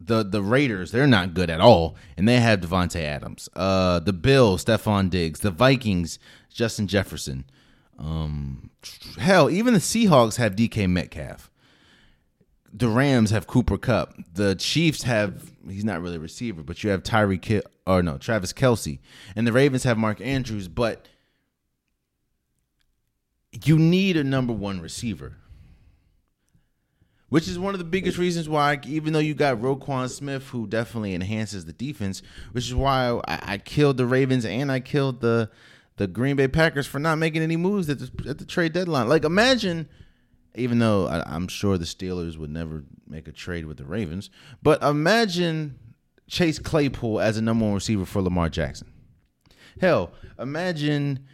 [0.00, 3.48] The the Raiders, they're not good at all, and they have Davante Adams.
[3.54, 5.40] Uh, the Bills, Stefon Diggs.
[5.40, 7.44] The Vikings, Justin Jefferson.
[7.98, 8.70] Um,
[9.18, 11.50] hell, even the Seahawks have DK Metcalf.
[12.72, 14.14] The Rams have Cooper Kupp.
[14.32, 18.16] The Chiefs have he's not really a receiver, but you have Tyreek Hill or no
[18.16, 19.00] Travis Kelce,
[19.36, 20.68] and the Ravens have Mark Andrews.
[20.68, 21.08] But
[23.64, 25.36] you need a number one receiver,
[27.30, 30.66] which is one of the biggest reasons why, even though you got Roquan Smith, who
[30.66, 35.20] definitely enhances the defense, which is why I, I killed the Ravens and I killed
[35.20, 35.50] the
[35.96, 39.06] the Green Bay Packers for not making any moves at the, at the trade deadline.
[39.06, 39.86] Like, imagine,
[40.54, 44.30] even though I, am sure the Steelers would never make a trade with the Ravens,
[44.62, 45.78] but imagine
[46.26, 48.90] Chase Claypool as a number one receiver for Lamar Jackson.
[49.78, 51.26] Hell, imagine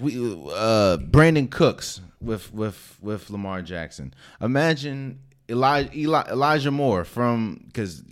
[0.00, 4.14] we uh, Brandin Cooks with with with Lamar Jackson.
[4.40, 5.90] Imagine Elijah
[6.30, 8.02] Elijah Moore from because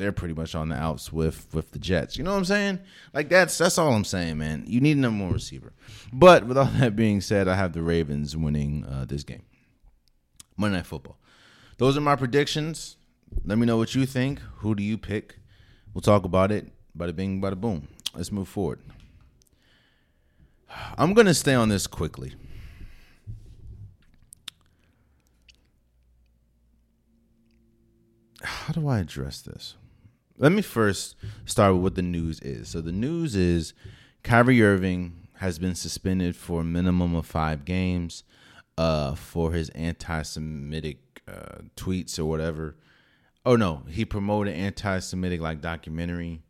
[0.00, 2.16] they're pretty much on the outs with with the Jets.
[2.16, 2.78] You know what I'm saying?
[3.12, 4.64] Like that's that's all I'm saying, man.
[4.66, 5.72] You need a number one receiver.
[6.12, 9.42] But with all that being said, I have the Ravens winning uh, this game.
[10.56, 11.18] Monday Night Football.
[11.78, 12.96] Those are my predictions.
[13.44, 14.40] Let me know what you think.
[14.56, 15.38] Who do you pick?
[15.94, 16.68] We'll talk about it.
[16.96, 17.88] Bada bing, bada boom.
[18.14, 18.80] Let's move forward.
[20.96, 22.34] I'm gonna stay on this quickly.
[28.42, 29.76] How do I address this?
[30.38, 32.68] Let me first start with what the news is.
[32.68, 33.74] So the news is
[34.22, 38.24] Kyrie Irving has been suspended for a minimum of five games
[38.78, 42.76] uh, for his anti-Semitic uh, tweets or whatever.
[43.44, 46.42] Oh no, he promoted anti-Semitic like documentary.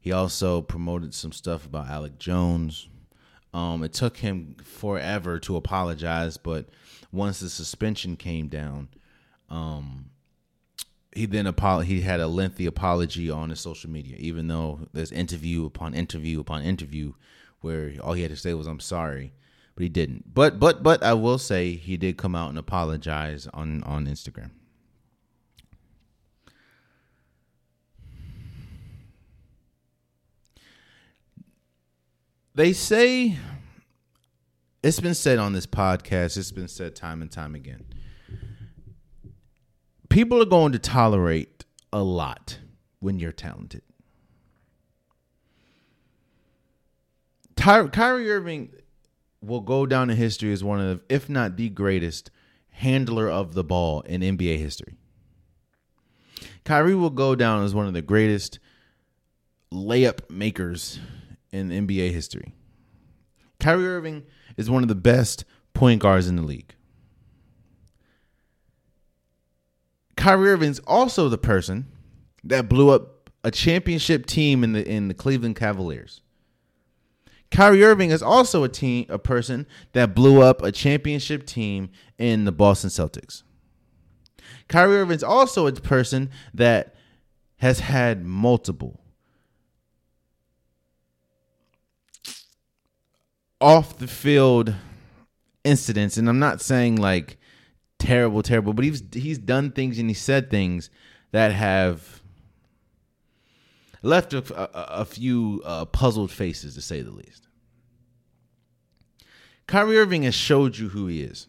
[0.00, 2.88] He also promoted some stuff about Alex Jones.
[3.52, 6.68] Um, it took him forever to apologize, but
[7.10, 8.88] once the suspension came down,
[9.48, 10.10] um,
[11.12, 15.10] he then apo- he had a lengthy apology on his social media, even though there's
[15.10, 17.12] interview upon interview upon interview
[17.60, 19.32] where all he had to say was "I'm sorry,"
[19.74, 20.32] but he didn't.
[20.32, 24.50] But but but I will say he did come out and apologize on on Instagram.
[32.60, 33.36] They say
[34.82, 36.36] it's been said on this podcast.
[36.36, 37.86] It's been said time and time again
[40.10, 42.58] people are going to tolerate a lot
[42.98, 43.80] when you're talented.
[47.56, 48.70] Ty- Kyrie Irving
[49.40, 52.30] will go down in history as one of, if not the greatest,
[52.68, 54.96] handler of the ball in NBA history.
[56.64, 58.58] Kyrie will go down as one of the greatest
[59.72, 60.98] layup makers
[61.52, 62.54] in NBA history.
[63.58, 64.24] Kyrie Irving
[64.56, 66.74] is one of the best point guards in the league.
[70.16, 71.86] Kyrie Irving's also the person
[72.44, 76.20] that blew up a championship team in the in the Cleveland Cavaliers.
[77.50, 82.44] Kyrie Irving is also a team a person that blew up a championship team in
[82.44, 83.42] the Boston Celtics.
[84.68, 86.94] Kyrie Irving is also a person that
[87.56, 88.99] has had multiple
[93.60, 94.74] off the field
[95.64, 97.38] incidents and I'm not saying like
[97.98, 100.88] terrible terrible but he's he's done things and he said things
[101.32, 102.20] that have
[104.02, 107.48] left a, a, a few uh, puzzled faces to say the least.
[109.66, 111.46] Kyrie Irving has showed you who he is.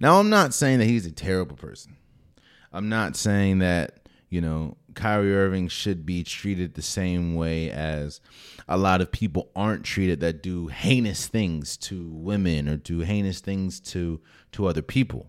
[0.00, 1.96] Now, I'm not saying that he's a terrible person.
[2.72, 3.99] I'm not saying that,
[4.30, 8.20] you know, Kyrie Irving should be treated the same way as
[8.68, 13.40] a lot of people aren't treated that do heinous things to women or do heinous
[13.40, 14.20] things to
[14.52, 15.26] to other people.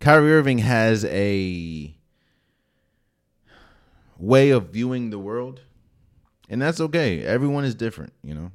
[0.00, 1.96] Kyrie Irving has a
[4.18, 5.62] way of viewing the world,
[6.48, 7.22] and that's okay.
[7.22, 8.52] Everyone is different, you know.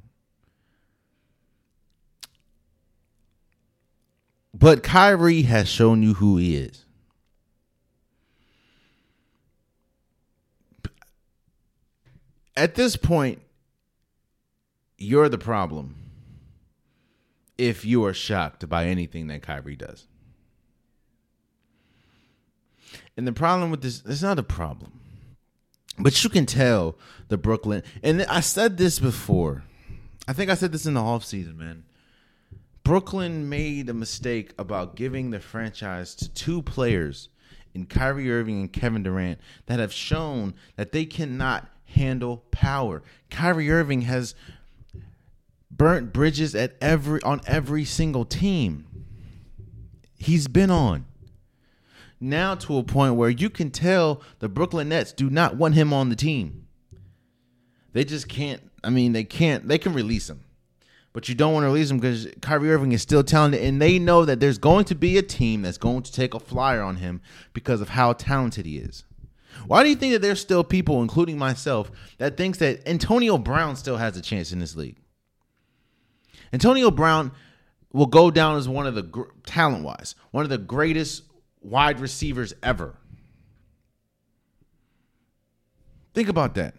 [4.54, 6.83] But Kyrie has shown you who he is.
[12.56, 13.40] At this point,
[14.96, 15.96] you're the problem
[17.58, 20.06] if you are shocked by anything that Kyrie does.
[23.16, 25.00] And the problem with this, it's not a problem.
[25.98, 26.96] But you can tell
[27.28, 29.62] the Brooklyn, and I said this before.
[30.26, 31.84] I think I said this in the off season, man.
[32.82, 37.28] Brooklyn made a mistake about giving the franchise to two players
[37.72, 43.02] in Kyrie Irving and Kevin Durant that have shown that they cannot handle power.
[43.30, 44.34] Kyrie Irving has
[45.70, 48.86] burnt bridges at every on every single team
[50.16, 51.04] he's been on
[52.20, 55.92] now to a point where you can tell the Brooklyn Nets do not want him
[55.92, 56.66] on the team.
[57.92, 58.62] They just can't.
[58.82, 59.68] I mean, they can't.
[59.68, 60.40] They can release him,
[61.12, 63.98] but you don't want to release him because Kyrie Irving is still talented, and they
[63.98, 66.96] know that there's going to be a team that's going to take a flyer on
[66.96, 67.20] him
[67.52, 69.04] because of how talented he is.
[69.66, 73.76] Why do you think that there's still people, including myself, that thinks that Antonio Brown
[73.76, 74.98] still has a chance in this league?
[76.52, 77.32] Antonio Brown
[77.92, 81.22] will go down as one of the talent wise, one of the greatest
[81.60, 82.96] wide receivers ever.
[86.12, 86.74] Think about that.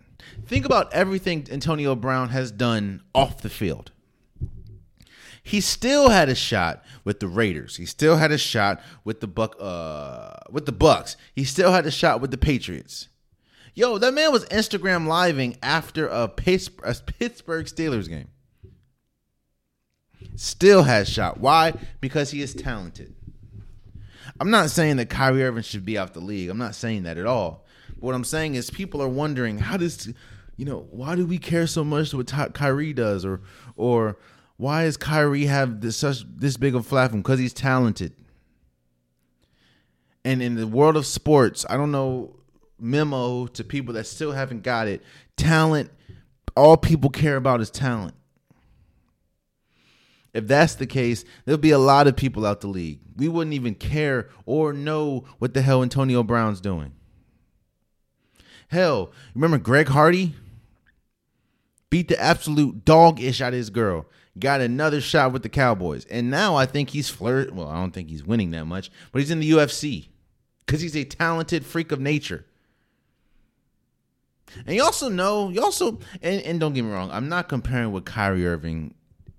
[0.46, 3.92] Think about everything Antonio Brown has done off the field.
[5.46, 7.78] He still had a shot with the Raiders.
[7.78, 11.16] He still had a shot with the Buck uh with the Bucks.
[11.36, 13.10] He still had a shot with the Patriots.
[13.76, 18.30] Yo, that man was Instagram living after a Pittsburgh Steelers game.
[20.36, 21.40] Still has shot.
[21.40, 21.74] Why?
[22.02, 23.14] Because he is talented.
[24.40, 26.50] I'm not saying that Kyrie Irving should be off the league.
[26.50, 27.68] I'm not saying that at all.
[27.90, 30.12] But what I'm saying is people are wondering how does
[30.58, 33.42] you know why do we care so much what Kyrie does or
[33.76, 34.18] or
[34.58, 38.14] why does Kyrie have this such this big of a platform because he's talented.
[40.24, 42.36] And in the world of sports, I don't know
[42.80, 45.04] memo to people that still haven't got it.
[45.38, 45.92] Talent,
[46.56, 48.16] all people care about is talent.
[50.34, 53.00] If that's the case, there'll be a lot of people out the league.
[53.16, 56.92] We wouldn't even care or know what the hell Antonio Brown's doing.
[58.68, 60.36] Hell, remember Greg Hardy?
[61.90, 64.08] Beat the absolute dog ish out of his girl.
[64.38, 66.06] Got another shot with the Cowboys.
[66.06, 67.54] And now I think he's flirt.
[67.54, 70.10] Well, I don't think he's winning that much, but he's in the UFC
[70.66, 72.46] because he's a talented freak of nature.
[74.66, 77.92] And you also know, you also, and, and don't get me wrong, I'm not comparing
[77.92, 78.94] what Kyrie Irving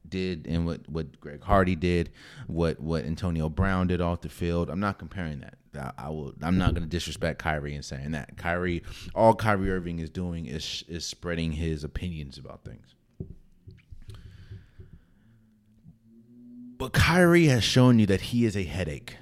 [0.08, 2.10] did and what what Greg Hardy did,
[2.46, 4.70] what what Antonio Brown did off the field.
[4.70, 5.58] I'm not comparing that.
[5.98, 6.32] I, will.
[6.40, 8.38] I'm not going to disrespect Kyrie in saying that.
[8.38, 8.82] Kyrie,
[9.14, 12.94] all Kyrie Irving is doing is is spreading his opinions about things.
[16.78, 19.16] But Kyrie has shown you that he is a headache.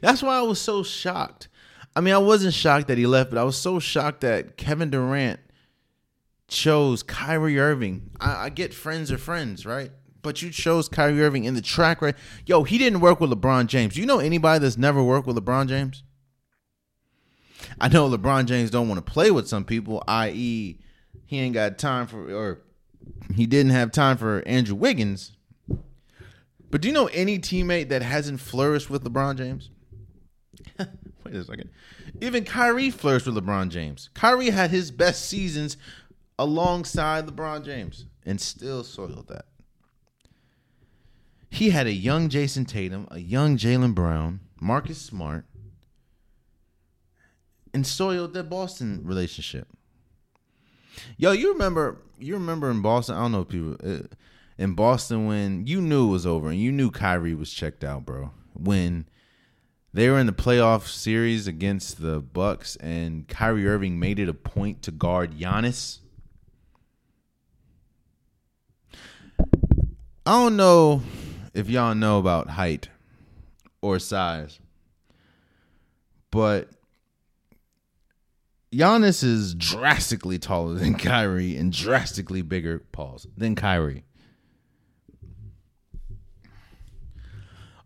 [0.00, 1.48] That's why I was so shocked.
[1.94, 4.90] I mean, I wasn't shocked that he left, but I was so shocked that Kevin
[4.90, 5.40] Durant
[6.48, 8.10] chose Kyrie Irving.
[8.20, 9.90] I, I get friends are friends, right?
[10.22, 12.16] But you chose Kyrie Irving in the track right.
[12.46, 13.94] Yo, he didn't work with LeBron James.
[13.94, 16.02] Do you know anybody that's never worked with LeBron James?
[17.80, 20.78] I know LeBron James don't want to play with some people, i.e.,
[21.26, 22.63] he ain't got time for or
[23.34, 25.32] he didn't have time for Andrew Wiggins.
[26.70, 29.70] But do you know any teammate that hasn't flourished with LeBron James?
[30.78, 31.70] Wait a second.
[32.20, 34.10] Even Kyrie flourished with LeBron James.
[34.14, 35.76] Kyrie had his best seasons
[36.38, 39.46] alongside LeBron James and still soiled that.
[41.48, 45.44] He had a young Jayson Tatum, a young Jaylen Brown, Marcus Smart,
[47.72, 49.68] and soiled their Boston relationship.
[51.16, 51.98] Yo, you remember?
[52.18, 53.16] You remember in Boston?
[53.16, 54.06] I don't know if people uh,
[54.58, 58.04] in Boston when you knew it was over and you knew Kyrie was checked out,
[58.04, 58.30] bro.
[58.54, 59.06] When
[59.92, 64.34] they were in the playoff series against the Bucks, and Kyrie Irving made it a
[64.34, 65.98] point to guard Giannis.
[70.26, 71.02] I don't know
[71.52, 72.88] if y'all know about height
[73.82, 74.58] or size,
[76.30, 76.70] but
[78.74, 84.04] Giannis is drastically taller than Kyrie and drastically bigger, pause, than Kyrie.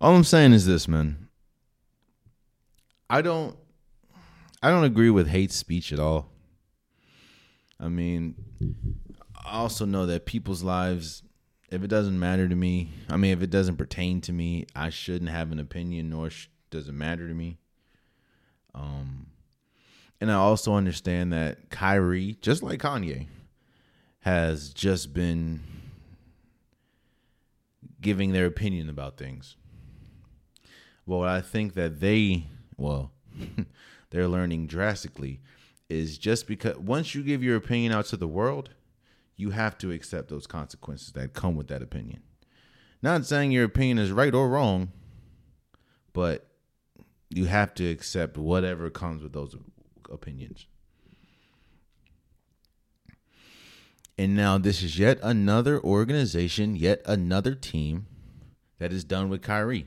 [0.01, 1.29] All I'm saying is this, man.
[3.11, 3.57] I don't
[4.63, 6.31] I don't agree with hate speech at all.
[7.81, 8.35] I mean,
[9.45, 11.23] I also know that people's lives
[11.71, 14.91] if it doesn't matter to me, I mean if it doesn't pertain to me, I
[14.91, 17.59] shouldn't have an opinion nor sh- does it matter to me.
[18.75, 19.27] Um
[20.21, 23.27] and I also understand that Kyrie, just like Kanye,
[24.21, 25.61] has just been
[28.01, 29.57] giving their opinion about things.
[31.07, 32.47] Well, I think that they
[32.77, 33.13] well,
[34.11, 35.41] they're learning drastically
[35.89, 38.71] is just because once you give your opinion out to the world,
[39.37, 42.23] you have to accept those consequences that come with that opinion.
[43.03, 44.93] Not saying your opinion is right or wrong,
[46.13, 46.47] but
[47.31, 49.57] you have to accept whatever comes with those
[50.11, 50.67] opinions.
[54.19, 58.07] And now this is yet another organization, yet another team
[58.79, 59.87] that is done with Kyrie.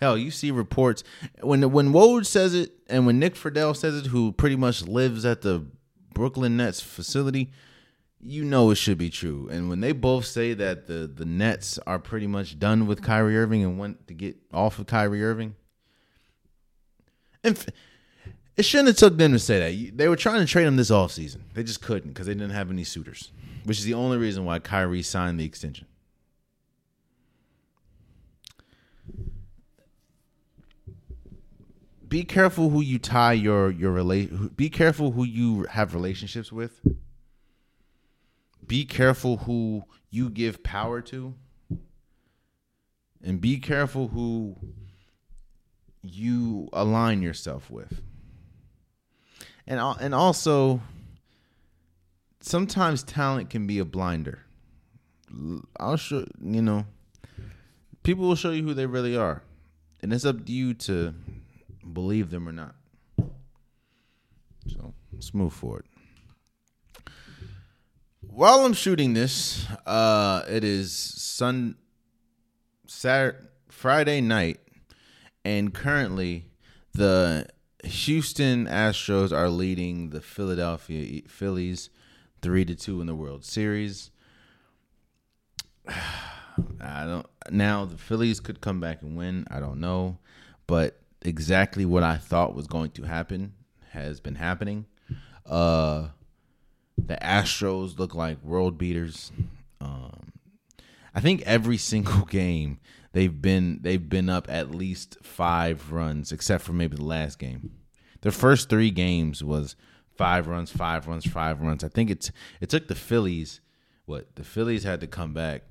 [0.00, 1.04] Hell, you see reports
[1.42, 5.24] when when Woj says it and when Nick Friedell says it, who pretty much lives
[5.24, 5.66] at the
[6.14, 7.52] Brooklyn Nets facility,
[8.20, 9.48] you know it should be true.
[9.50, 13.36] And when they both say that the the Nets are pretty much done with Kyrie
[13.36, 15.56] Irving and want to get off of Kyrie Irving,
[17.44, 17.66] and f-
[18.56, 19.96] it shouldn't have took them to say that.
[19.96, 21.40] They were trying to trade him this offseason.
[21.54, 23.32] They just couldn't because they didn't have any suitors,
[23.64, 25.86] which is the only reason why Kyrie signed the extension.
[32.12, 34.54] be careful who you tie your your relate.
[34.54, 36.78] Be careful who you have relationships with.
[38.66, 41.32] Be careful who you give power to,
[43.24, 44.56] and be careful who
[46.02, 48.02] you align yourself with.
[49.66, 50.80] And and also,
[52.40, 54.44] sometimes talent can be a blinder.
[55.78, 56.86] I'll show you know.
[58.02, 59.42] People will show you who they really are,
[60.02, 61.14] and it's up to you to
[61.92, 62.74] believe them or not.
[64.66, 65.86] So let's move forward.
[68.20, 71.76] While I'm shooting this, uh, it is Sun
[72.86, 73.38] Saturday,
[73.68, 74.58] Friday night,
[75.44, 76.46] and currently
[76.94, 77.46] the
[77.84, 81.90] Houston Astros are leading the Philadelphia Phillies
[82.40, 84.10] three to two in the World Series.
[86.80, 89.46] I don't now the Phillies could come back and win.
[89.50, 90.18] I don't know,
[90.66, 93.54] but exactly what I thought was going to happen
[93.90, 94.86] has been happening.
[95.44, 96.08] Uh,
[96.96, 99.32] the Astros look like world beaters.
[99.80, 100.32] Um,
[101.14, 102.78] I think every single game
[103.12, 107.72] they've been they've been up at least five runs, except for maybe the last game.
[108.22, 109.76] Their first three games was
[110.16, 111.84] five runs, five runs, five runs.
[111.84, 113.60] I think it's it took the Phillies.
[114.06, 115.62] What the Phillies had to come back.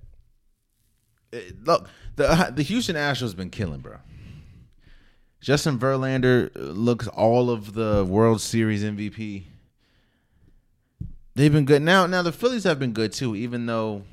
[1.31, 3.97] It, look, the the Houston Astros been killing, bro.
[5.41, 9.45] Justin Verlander uh, looks all of the World Series MVP.
[11.33, 11.81] They've been good.
[11.81, 14.03] Now now the Phillies have been good too, even though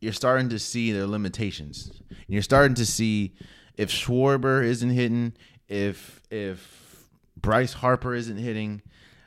[0.00, 1.90] you're starting to see their limitations.
[2.26, 3.34] You're starting to see
[3.76, 5.32] if Schwarber isn't hitting,
[5.68, 8.82] if if Bryce Harper isn't hitting,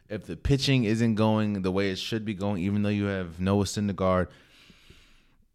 [0.09, 3.39] if the pitching isn't going the way it should be going, even though you have
[3.39, 4.27] Noah Syndergaard,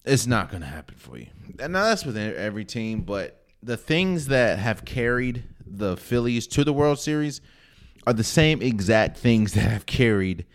[0.04, 1.26] it's not going to happen for you.
[1.58, 6.64] And now that's with every team, but the things that have carried the Phillies to
[6.64, 7.40] the World Series
[8.06, 10.46] are the same exact things that have carried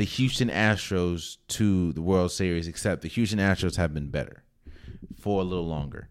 [0.00, 4.44] the Houston Astros to the World Series, except the Houston Astros have been better
[5.20, 6.08] for a little longer.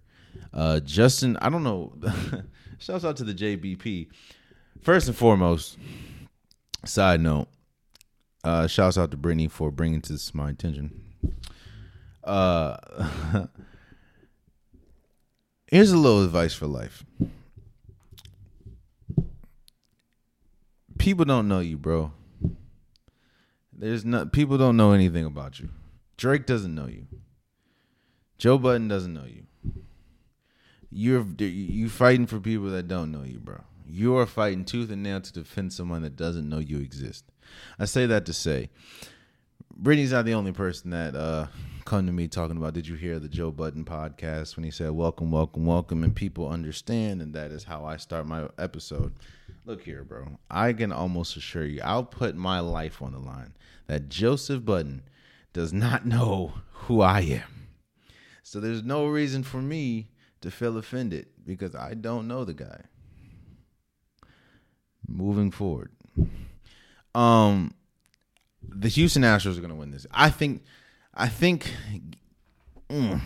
[0.54, 1.98] Uh, Justin, I don't know.
[2.78, 4.10] Shouts out to the JBP.
[4.84, 5.80] First and foremost,
[6.86, 7.48] side note,
[8.44, 10.92] uh, shouts out to Brittany for bringing this to my attention.
[12.24, 12.78] Uh,
[15.66, 17.04] here's a little advice for life.
[21.00, 22.12] people don't know you, bro.
[23.80, 25.70] There's not people don't know anything about you.
[26.18, 27.08] Drake doesn't know you.
[28.38, 29.44] Joe Budden doesn't know you.
[30.92, 33.62] You're you fighting for people that don't know you, bro.
[33.88, 37.24] You are fighting tooth and nail to defend someone that doesn't know you exist.
[37.80, 38.70] I say that to say,
[39.74, 41.48] Brittany's not the only person that uh,
[41.86, 42.74] come to me talking about.
[42.74, 46.50] Did you hear the Joe Budden podcast when he said "Welcome, welcome, welcome," and people
[46.50, 49.14] understand, and that is how I start my episode.
[49.66, 50.40] Look here, bro.
[50.50, 53.54] I can almost assure you, I'll put my life on the line
[53.88, 55.04] that Joseph Budden
[55.54, 57.68] does not know who I am.
[58.44, 60.10] So there's no reason for me
[60.42, 62.82] to feel offended because I don't know the guy.
[65.08, 65.92] Moving forward.
[67.14, 67.74] Um
[68.62, 70.06] the Houston Astros are going to win this.
[70.12, 70.64] I think
[71.14, 71.74] I think
[72.90, 73.22] mm,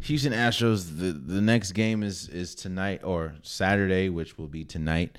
[0.00, 5.18] Houston Astros the the next game is is tonight or Saturday, which will be tonight.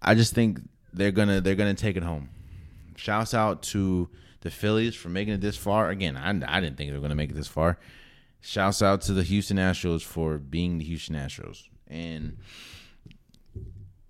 [0.00, 0.60] I just think
[0.92, 2.28] they're to they're to take it home.
[2.96, 4.08] Shouts out to
[4.40, 5.90] the Phillies for making it this far.
[5.90, 7.78] Again, I, I didn't think they were to make it this far.
[8.40, 11.64] Shouts out to the Houston Astros for being the Houston Astros.
[11.88, 12.38] And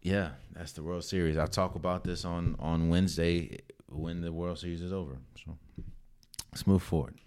[0.02, 1.36] yeah, that's the World Series.
[1.36, 3.58] I'll talk about this on on Wednesday
[3.88, 5.18] when the World Series is over.
[5.44, 5.56] So
[6.52, 7.20] let's move forward.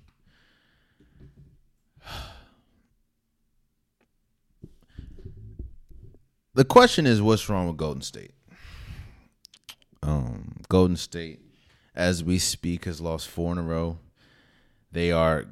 [6.53, 8.33] The question is, what's wrong with Golden State?
[10.03, 11.39] Um, Golden State,
[11.95, 13.99] as we speak, has lost four in a row.
[14.91, 15.45] They are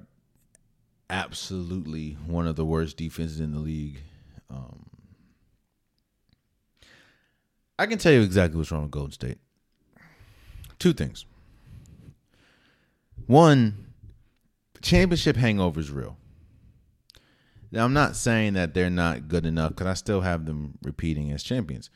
[1.09, 4.01] absolutely one of the worst defenses in the league.
[4.49, 4.85] Um,
[7.77, 9.37] I can tell you exactly what's wrong with Golden State.
[10.79, 11.25] Two things.
[13.25, 13.93] One,
[14.81, 16.17] championship hangover is real.
[17.71, 21.31] Now, I'm not saying that they're not good enough because I still have them repeating
[21.31, 21.89] as champions.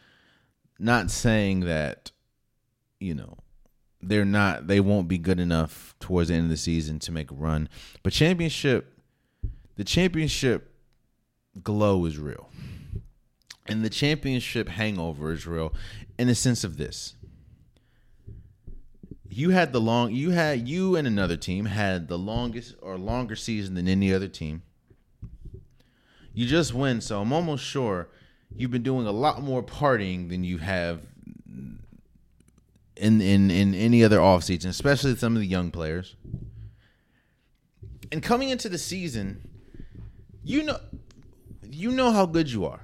[0.78, 2.12] Not saying that,
[3.00, 3.38] you know,
[4.02, 7.32] they're not, they won't be good enough towards the end of the season to make
[7.32, 7.70] a run.
[8.04, 9.00] But championship,
[9.76, 10.74] the championship
[11.64, 12.50] glow is real.
[13.66, 15.74] And the championship hangover is real
[16.20, 17.16] in the sense of this.
[19.30, 23.36] You had the long you had you and another team had the longest or longer
[23.36, 24.62] season than any other team.
[26.34, 28.10] You just win, so I'm almost sure
[28.56, 31.02] you've been doing a lot more partying than you have
[32.96, 36.16] in in in any other offseason, especially some of the young players.
[38.12, 39.48] And coming into the season,
[40.44, 40.80] you know
[41.70, 42.82] you know how good you are.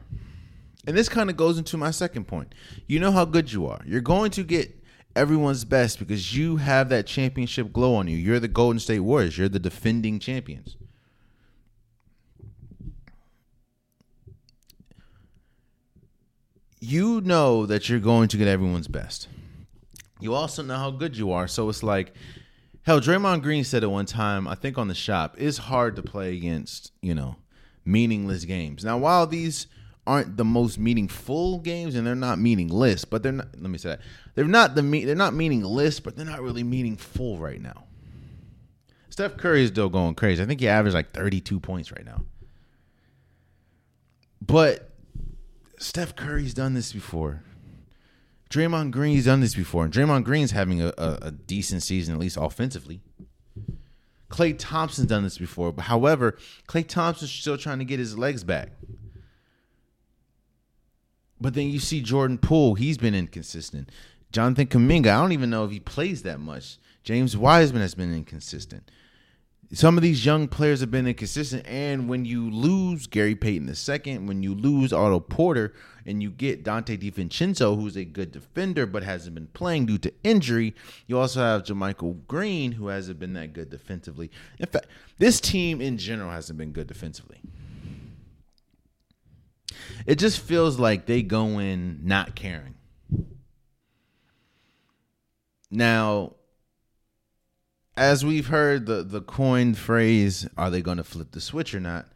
[0.87, 2.55] And this kind of goes into my second point.
[2.87, 3.81] You know how good you are.
[3.85, 4.75] You're going to get
[5.15, 8.17] everyone's best because you have that championship glow on you.
[8.17, 9.37] You're the Golden State Warriors.
[9.37, 10.77] You're the defending champions.
[16.79, 19.27] You know that you're going to get everyone's best.
[20.19, 21.47] You also know how good you are.
[21.47, 22.13] So it's like,
[22.83, 26.01] hell, Draymond Green said it one time, I think on the shop, it's hard to
[26.01, 27.35] play against, you know,
[27.85, 28.83] meaningless games.
[28.83, 29.67] Now, while these
[30.09, 33.89] aren't the most meaningful games and they're not meaningless, but they're not let me say
[33.89, 34.01] that.
[34.33, 37.83] They're not the they're not meaningless, but they're not really meaningful right now.
[39.09, 40.41] Steph Curry is still going crazy.
[40.41, 42.21] I think he averaged like 32 points right now.
[44.41, 44.88] But
[45.79, 47.41] Steph Curry's done this before.
[48.49, 52.19] Draymond Green's done this before, and Draymond Green's having a, a, a decent season, at
[52.19, 52.99] least offensively.
[54.29, 58.43] Klay Thompson's done this before, but however, Klay Thompson's still trying to get his legs
[58.43, 58.71] back.
[61.39, 63.89] But then you see Jordan Poole, he's been inconsistent.
[64.31, 66.77] Jonathan Kuminga, I don't even know if he plays that much.
[67.03, 68.91] James Wiseman has been inconsistent.
[69.71, 74.17] Some of these young players have been inconsistent, and when you lose Gary Payton II,
[74.19, 75.73] when you lose Otto Porter,
[76.07, 80.11] and you get Donte DiVincenzo, who's a good defender but hasn't been playing due to
[80.23, 80.73] injury,
[81.05, 84.31] you also have JaMychal Green, who hasn't been that good defensively.
[84.57, 84.87] In fact,
[85.19, 87.39] this team in general hasn't been good defensively.
[90.07, 92.73] It just feels like they go in not caring.
[95.69, 96.33] Now,
[97.99, 101.81] as we've heard the the coined phrase, are they going to flip the switch or
[101.81, 102.07] not?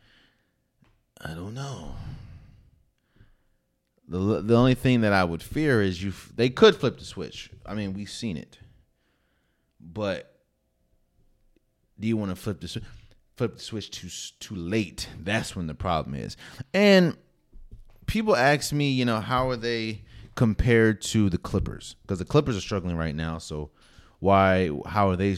[1.19, 1.95] I don't know.
[4.07, 7.49] The the only thing that I would fear is you they could flip the switch.
[7.65, 8.59] I mean, we've seen it.
[9.81, 10.39] But
[11.99, 12.85] do you want to flip the switch?
[13.35, 14.09] Flip the switch too
[14.39, 15.09] too late.
[15.19, 16.37] That's when the problem is.
[16.73, 17.17] And
[18.05, 20.03] people ask me, you know, how are they
[20.35, 21.97] compared to the Clippers?
[22.03, 23.37] Because the Clippers are struggling right now.
[23.37, 23.71] So
[24.19, 24.69] why?
[24.85, 25.35] How are they?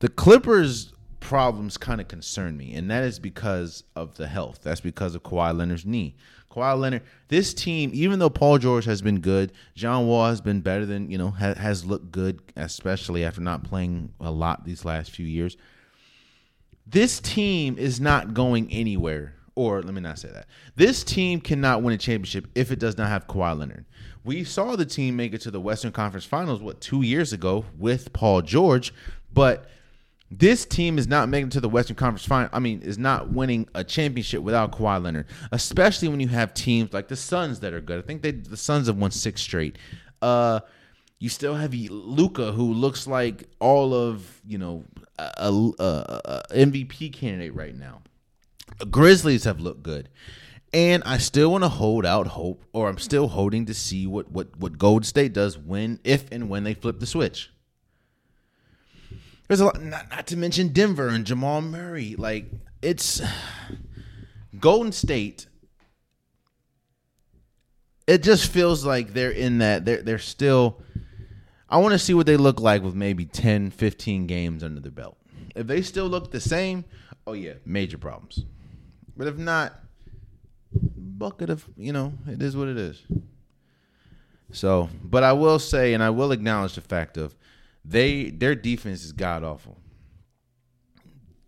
[0.00, 4.60] The Clippers' problems kind of concern me, and that is because of the health.
[4.62, 6.16] That's because of Kawhi Leonard's knee.
[6.50, 10.62] Kawhi Leonard, this team, even though Paul George has been good, John Wall has been
[10.62, 14.84] better than you know has, has looked good, especially after not playing a lot these
[14.84, 15.56] last few years.
[16.86, 20.46] This team is not going anywhere Or let me not say that.
[20.74, 23.84] This team cannot win a championship if it does not have Kawhi Leonard.
[24.24, 27.66] We saw the team make it to the Western Conference Finals, what, two years ago
[27.78, 28.92] with Paul George,
[29.32, 29.68] but
[30.30, 32.48] this team is not making to the Western Conference Final.
[32.52, 36.92] I mean, is not winning a championship without Kawhi Leonard, especially when you have teams
[36.92, 37.98] like the Suns that are good.
[37.98, 39.76] I think they the Suns have won six straight.
[40.22, 40.60] Uh,
[41.18, 44.84] you still have Luka, who looks like all of you know
[45.18, 48.02] a, a, a MVP candidate right now.
[48.90, 50.08] Grizzlies have looked good.
[50.72, 54.30] And I still want to hold out hope, or I'm still holding to see what
[54.30, 57.50] what what Gold State does when, if, and when they flip the switch.
[59.50, 62.14] There's a lot, not, not to mention Denver and Jamal Murray.
[62.16, 63.20] Like it's
[64.60, 65.48] Golden State.
[68.06, 69.84] It just feels like they're in that.
[69.84, 70.80] They're they're still.
[71.68, 74.92] I want to see what they look like with maybe 10, 15 games under their
[74.92, 75.16] belt.
[75.56, 76.84] If they still look the same,
[77.26, 78.44] oh yeah, major problems.
[79.16, 79.74] But if not,
[80.72, 83.02] bucket of you know, it is what it is.
[84.52, 87.34] So, but I will say, and I will acknowledge the fact of
[87.84, 89.78] they their defense is god awful,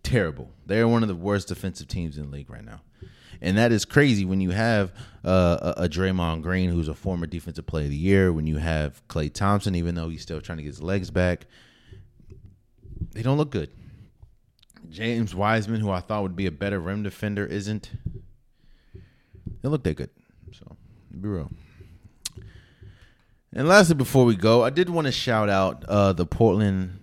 [0.02, 0.50] terrible.
[0.66, 2.80] They're one of the worst defensive teams in the league right now,
[3.40, 4.92] and that is crazy when you have
[5.24, 8.32] uh, a, Draymond Green who's a former defensive player of the year.
[8.32, 11.46] When you have Klay Thompson, even though he's still trying to get his legs back,
[13.12, 13.70] they don't look good.
[14.88, 17.90] James Wiseman, who I thought would be a better rim defender, isn't.
[19.62, 20.10] They look that good.
[20.52, 20.76] So
[21.20, 21.50] be real.
[23.54, 26.98] And lastly, before we go, I did want to shout out uh, the Portland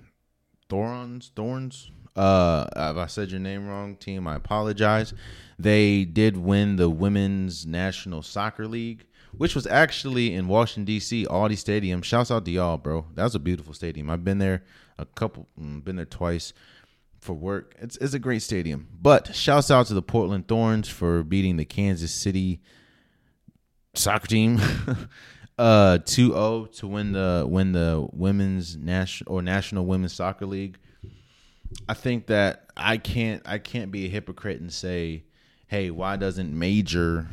[0.68, 1.32] Thorns.
[1.36, 1.92] Thorns.
[2.16, 5.14] Uh, if I said your name wrong, team, I apologize.
[5.60, 9.06] They did win the Women's National Soccer League,
[9.38, 11.28] which was actually in Washington D.C.
[11.28, 12.02] Audi Stadium.
[12.02, 13.06] Shouts out to y'all, bro.
[13.14, 14.10] That was a beautiful stadium.
[14.10, 14.64] I've been there
[14.98, 16.54] a couple, mm, been there twice
[17.20, 17.76] for work.
[17.80, 18.88] It's it's a great stadium.
[19.00, 22.60] But shouts out to the Portland Thorns for beating the Kansas City
[23.94, 24.60] soccer team
[25.60, 30.78] uh 2-0 to win the win the women's national or national women's soccer league.
[31.88, 35.26] I think that I can't I can't be a hypocrite and say,
[35.68, 37.28] "Hey, why doesn't major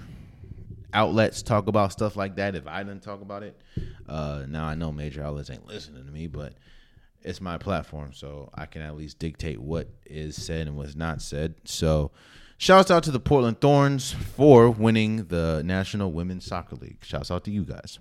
[0.93, 3.61] outlets talk about stuff like that if I didn't talk about it?"
[4.09, 6.55] Uh now I know major outlets ain't listening to me, but
[7.23, 11.23] it's my platform, so I can at least dictate what is said and what's not
[11.23, 11.55] said.
[11.65, 12.11] So,
[12.59, 16.99] shouts out to the Portland Thorns for winning the National Women's Soccer League.
[17.03, 17.99] Shouts out to you guys.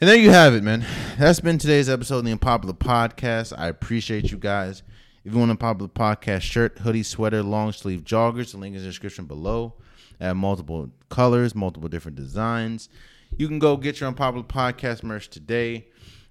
[0.00, 0.84] And there you have it, man.
[1.18, 3.52] That's been today's episode of the Unpopular Podcast.
[3.56, 4.82] I appreciate you guys.
[5.24, 8.82] If you want a popular podcast shirt, hoodie, sweater, long sleeve joggers, the link is
[8.82, 9.74] in the description below.
[10.18, 12.88] I have multiple colors, multiple different designs.
[13.36, 15.88] You can go get your Unpopular Podcast merch today.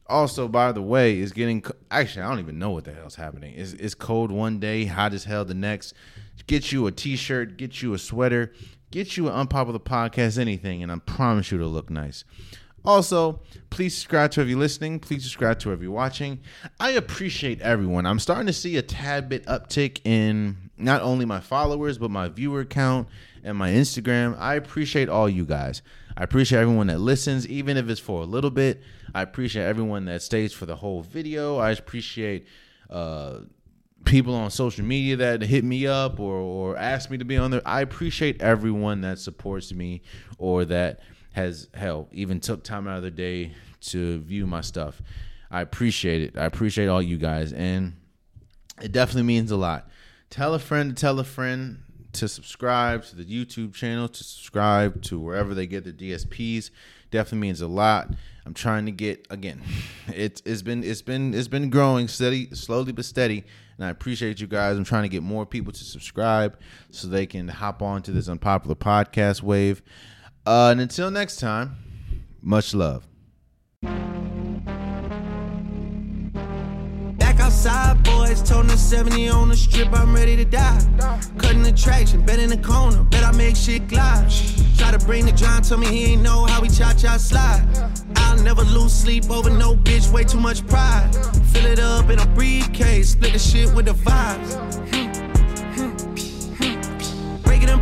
[0.08, 3.54] Also, by the way, is getting actually I don't even know what the hell's happening.
[3.56, 5.94] It's cold one day, hot as hell the next.
[6.48, 8.54] Get you a t-shirt, get you a sweater,
[8.92, 12.24] get you an unpopular podcast, anything, and I promise you to look nice.
[12.86, 15.00] Also, please subscribe to if you're listening.
[15.00, 16.40] Please subscribe to if you're watching.
[16.80, 18.06] I appreciate everyone.
[18.06, 22.30] I'm starting to see a tad bit uptick in not only my followers, but my
[22.30, 23.08] viewer count
[23.44, 24.38] and my Instagram.
[24.40, 25.82] I appreciate all you guys.
[26.16, 28.82] I appreciate everyone that listens, even if it's for a little bit.
[29.14, 31.58] I appreciate everyone that stays for the whole video.
[31.58, 32.48] I appreciate
[32.90, 33.42] uh,
[34.06, 37.52] people on social media that hit me up or, or ask me to be on
[37.52, 37.62] there.
[37.66, 40.02] I appreciate everyone that supports me
[40.38, 41.00] or that
[41.34, 45.02] has hell even took time out of their day to view my stuff.
[45.52, 46.38] I appreciate it.
[46.38, 47.94] I appreciate all you guys, and
[48.82, 49.90] it definitely means a lot.
[50.30, 51.80] Tell a friend to tell a friend
[52.14, 56.70] to subscribe to the YouTube channel, to subscribe to wherever they get their DSPs.
[57.12, 58.14] Definitely means a lot.
[58.50, 59.62] I'm trying to get again.
[60.08, 63.44] It's it's been it's been it's been growing steady, slowly but steady,
[63.78, 64.76] and I appreciate you guys.
[64.76, 66.58] I'm trying to get more people to subscribe
[66.90, 69.84] so they can hop on to this unpopular podcast wave.
[70.48, 71.76] Uh, and until next time,
[72.42, 73.06] much love.
[78.04, 80.80] Boys, toting the 70 on the strip, I'm ready to die.
[81.38, 84.32] Cutting the traction, bet in the corner, bet I make shit glide.
[84.78, 87.66] Try to bring the John, tell me he ain't know how we cha cha slide.
[88.16, 91.10] I'll never lose sleep over no bitch, way too much pride.
[91.52, 95.09] Fill it up in a briefcase, split the shit with the vibes.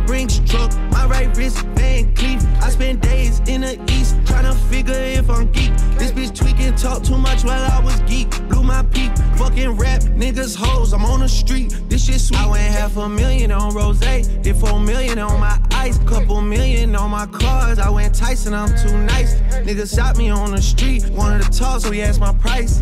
[0.08, 2.42] Them truck, my right wrist, Van Cleef.
[2.62, 5.70] I spend days in the east, trying to figure if I'm geek.
[5.98, 8.30] This bitch tweaking, talk too much while I was geek.
[8.48, 11.78] Blew my peak, fucking rap, niggas hoes, I'm on the street.
[11.88, 12.40] This shit sweet.
[12.40, 16.96] I went half a million on Rose, did four million on my ice, couple million
[16.96, 17.78] on my cars.
[17.78, 19.34] I went Tyson, I'm too nice.
[19.66, 22.78] Niggas shot me on the street, wanted to talk, so he asked my price.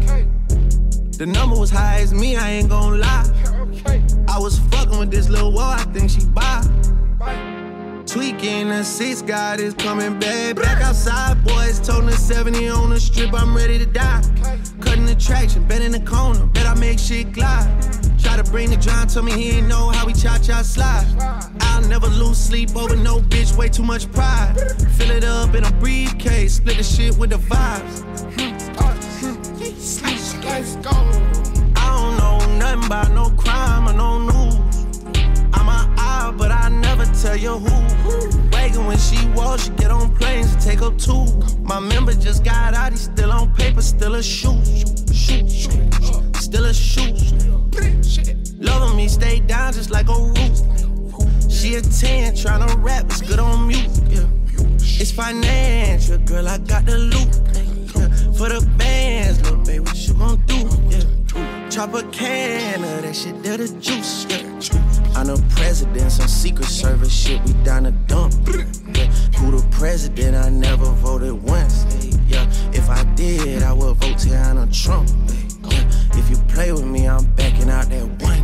[1.18, 3.26] The number was high as me, I ain't gon' lie.
[4.28, 6.62] I was fucking with this little wall, I think she buy.
[8.06, 10.56] Tweaking the six, God is coming back.
[10.56, 14.22] Back outside, boys, toting the 70 on the strip, I'm ready to die.
[14.80, 17.68] Cutting the traction, bet in the corner, bet I make shit glide.
[18.18, 21.06] Try to bring the John, told me he ain't know how we cha cha slide.
[21.60, 24.54] I'll never lose sleep over no bitch, way too much pride.
[24.96, 28.04] Fill it up in a briefcase, split the shit with the vibes.
[31.76, 34.65] I don't know nothing about no crime or no news.
[36.36, 38.50] But I never tell you who.
[38.50, 41.24] Wagon when she walks, she get on planes and take up two.
[41.62, 44.64] My member just got out, he's still on paper, still a shoot.
[45.12, 47.16] Shoot, shoot, still a shoot.
[48.58, 50.56] Loving me, stay down just like a root.
[51.50, 53.88] She a 10, tryna rap, it's good on mute.
[54.08, 54.26] Yeah.
[55.00, 57.40] It's financial, girl, I got the loot.
[57.94, 58.08] Yeah.
[58.32, 60.68] For the bands, little baby, what you gon' do?
[60.90, 61.68] Yeah.
[61.70, 64.26] Chop a can of that shit, that the juice.
[64.28, 64.85] Yeah.
[65.16, 68.34] I'm the president, some secret service shit, we down the dump.
[68.46, 69.06] Yeah.
[69.38, 70.36] Who the president?
[70.36, 71.86] I never voted once.
[72.28, 72.46] Yeah.
[72.74, 75.08] If I did, I would vote Tiana Trump.
[75.72, 76.18] Yeah.
[76.18, 78.42] If you play with me, I'm backing out that one.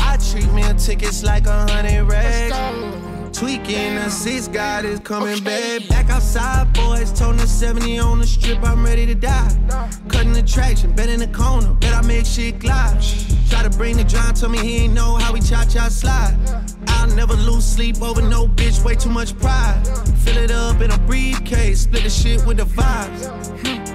[0.00, 3.05] I treat meal tickets like a hundred racks.
[3.38, 5.86] Tweaking the six, God is coming back.
[5.88, 9.50] Back outside, boys, the 70 on the strip, I'm ready to die.
[10.08, 12.98] Cutting the traction, bet in the corner, bet I make shit glide.
[13.50, 16.34] Try to bring the John, told me he ain't know how we cha cha slide.
[16.88, 19.82] I'll never lose sleep over no bitch, way too much pride.
[20.24, 23.26] Fill it up in a briefcase, split the shit with the vibes.
[23.60, 23.85] Hmm.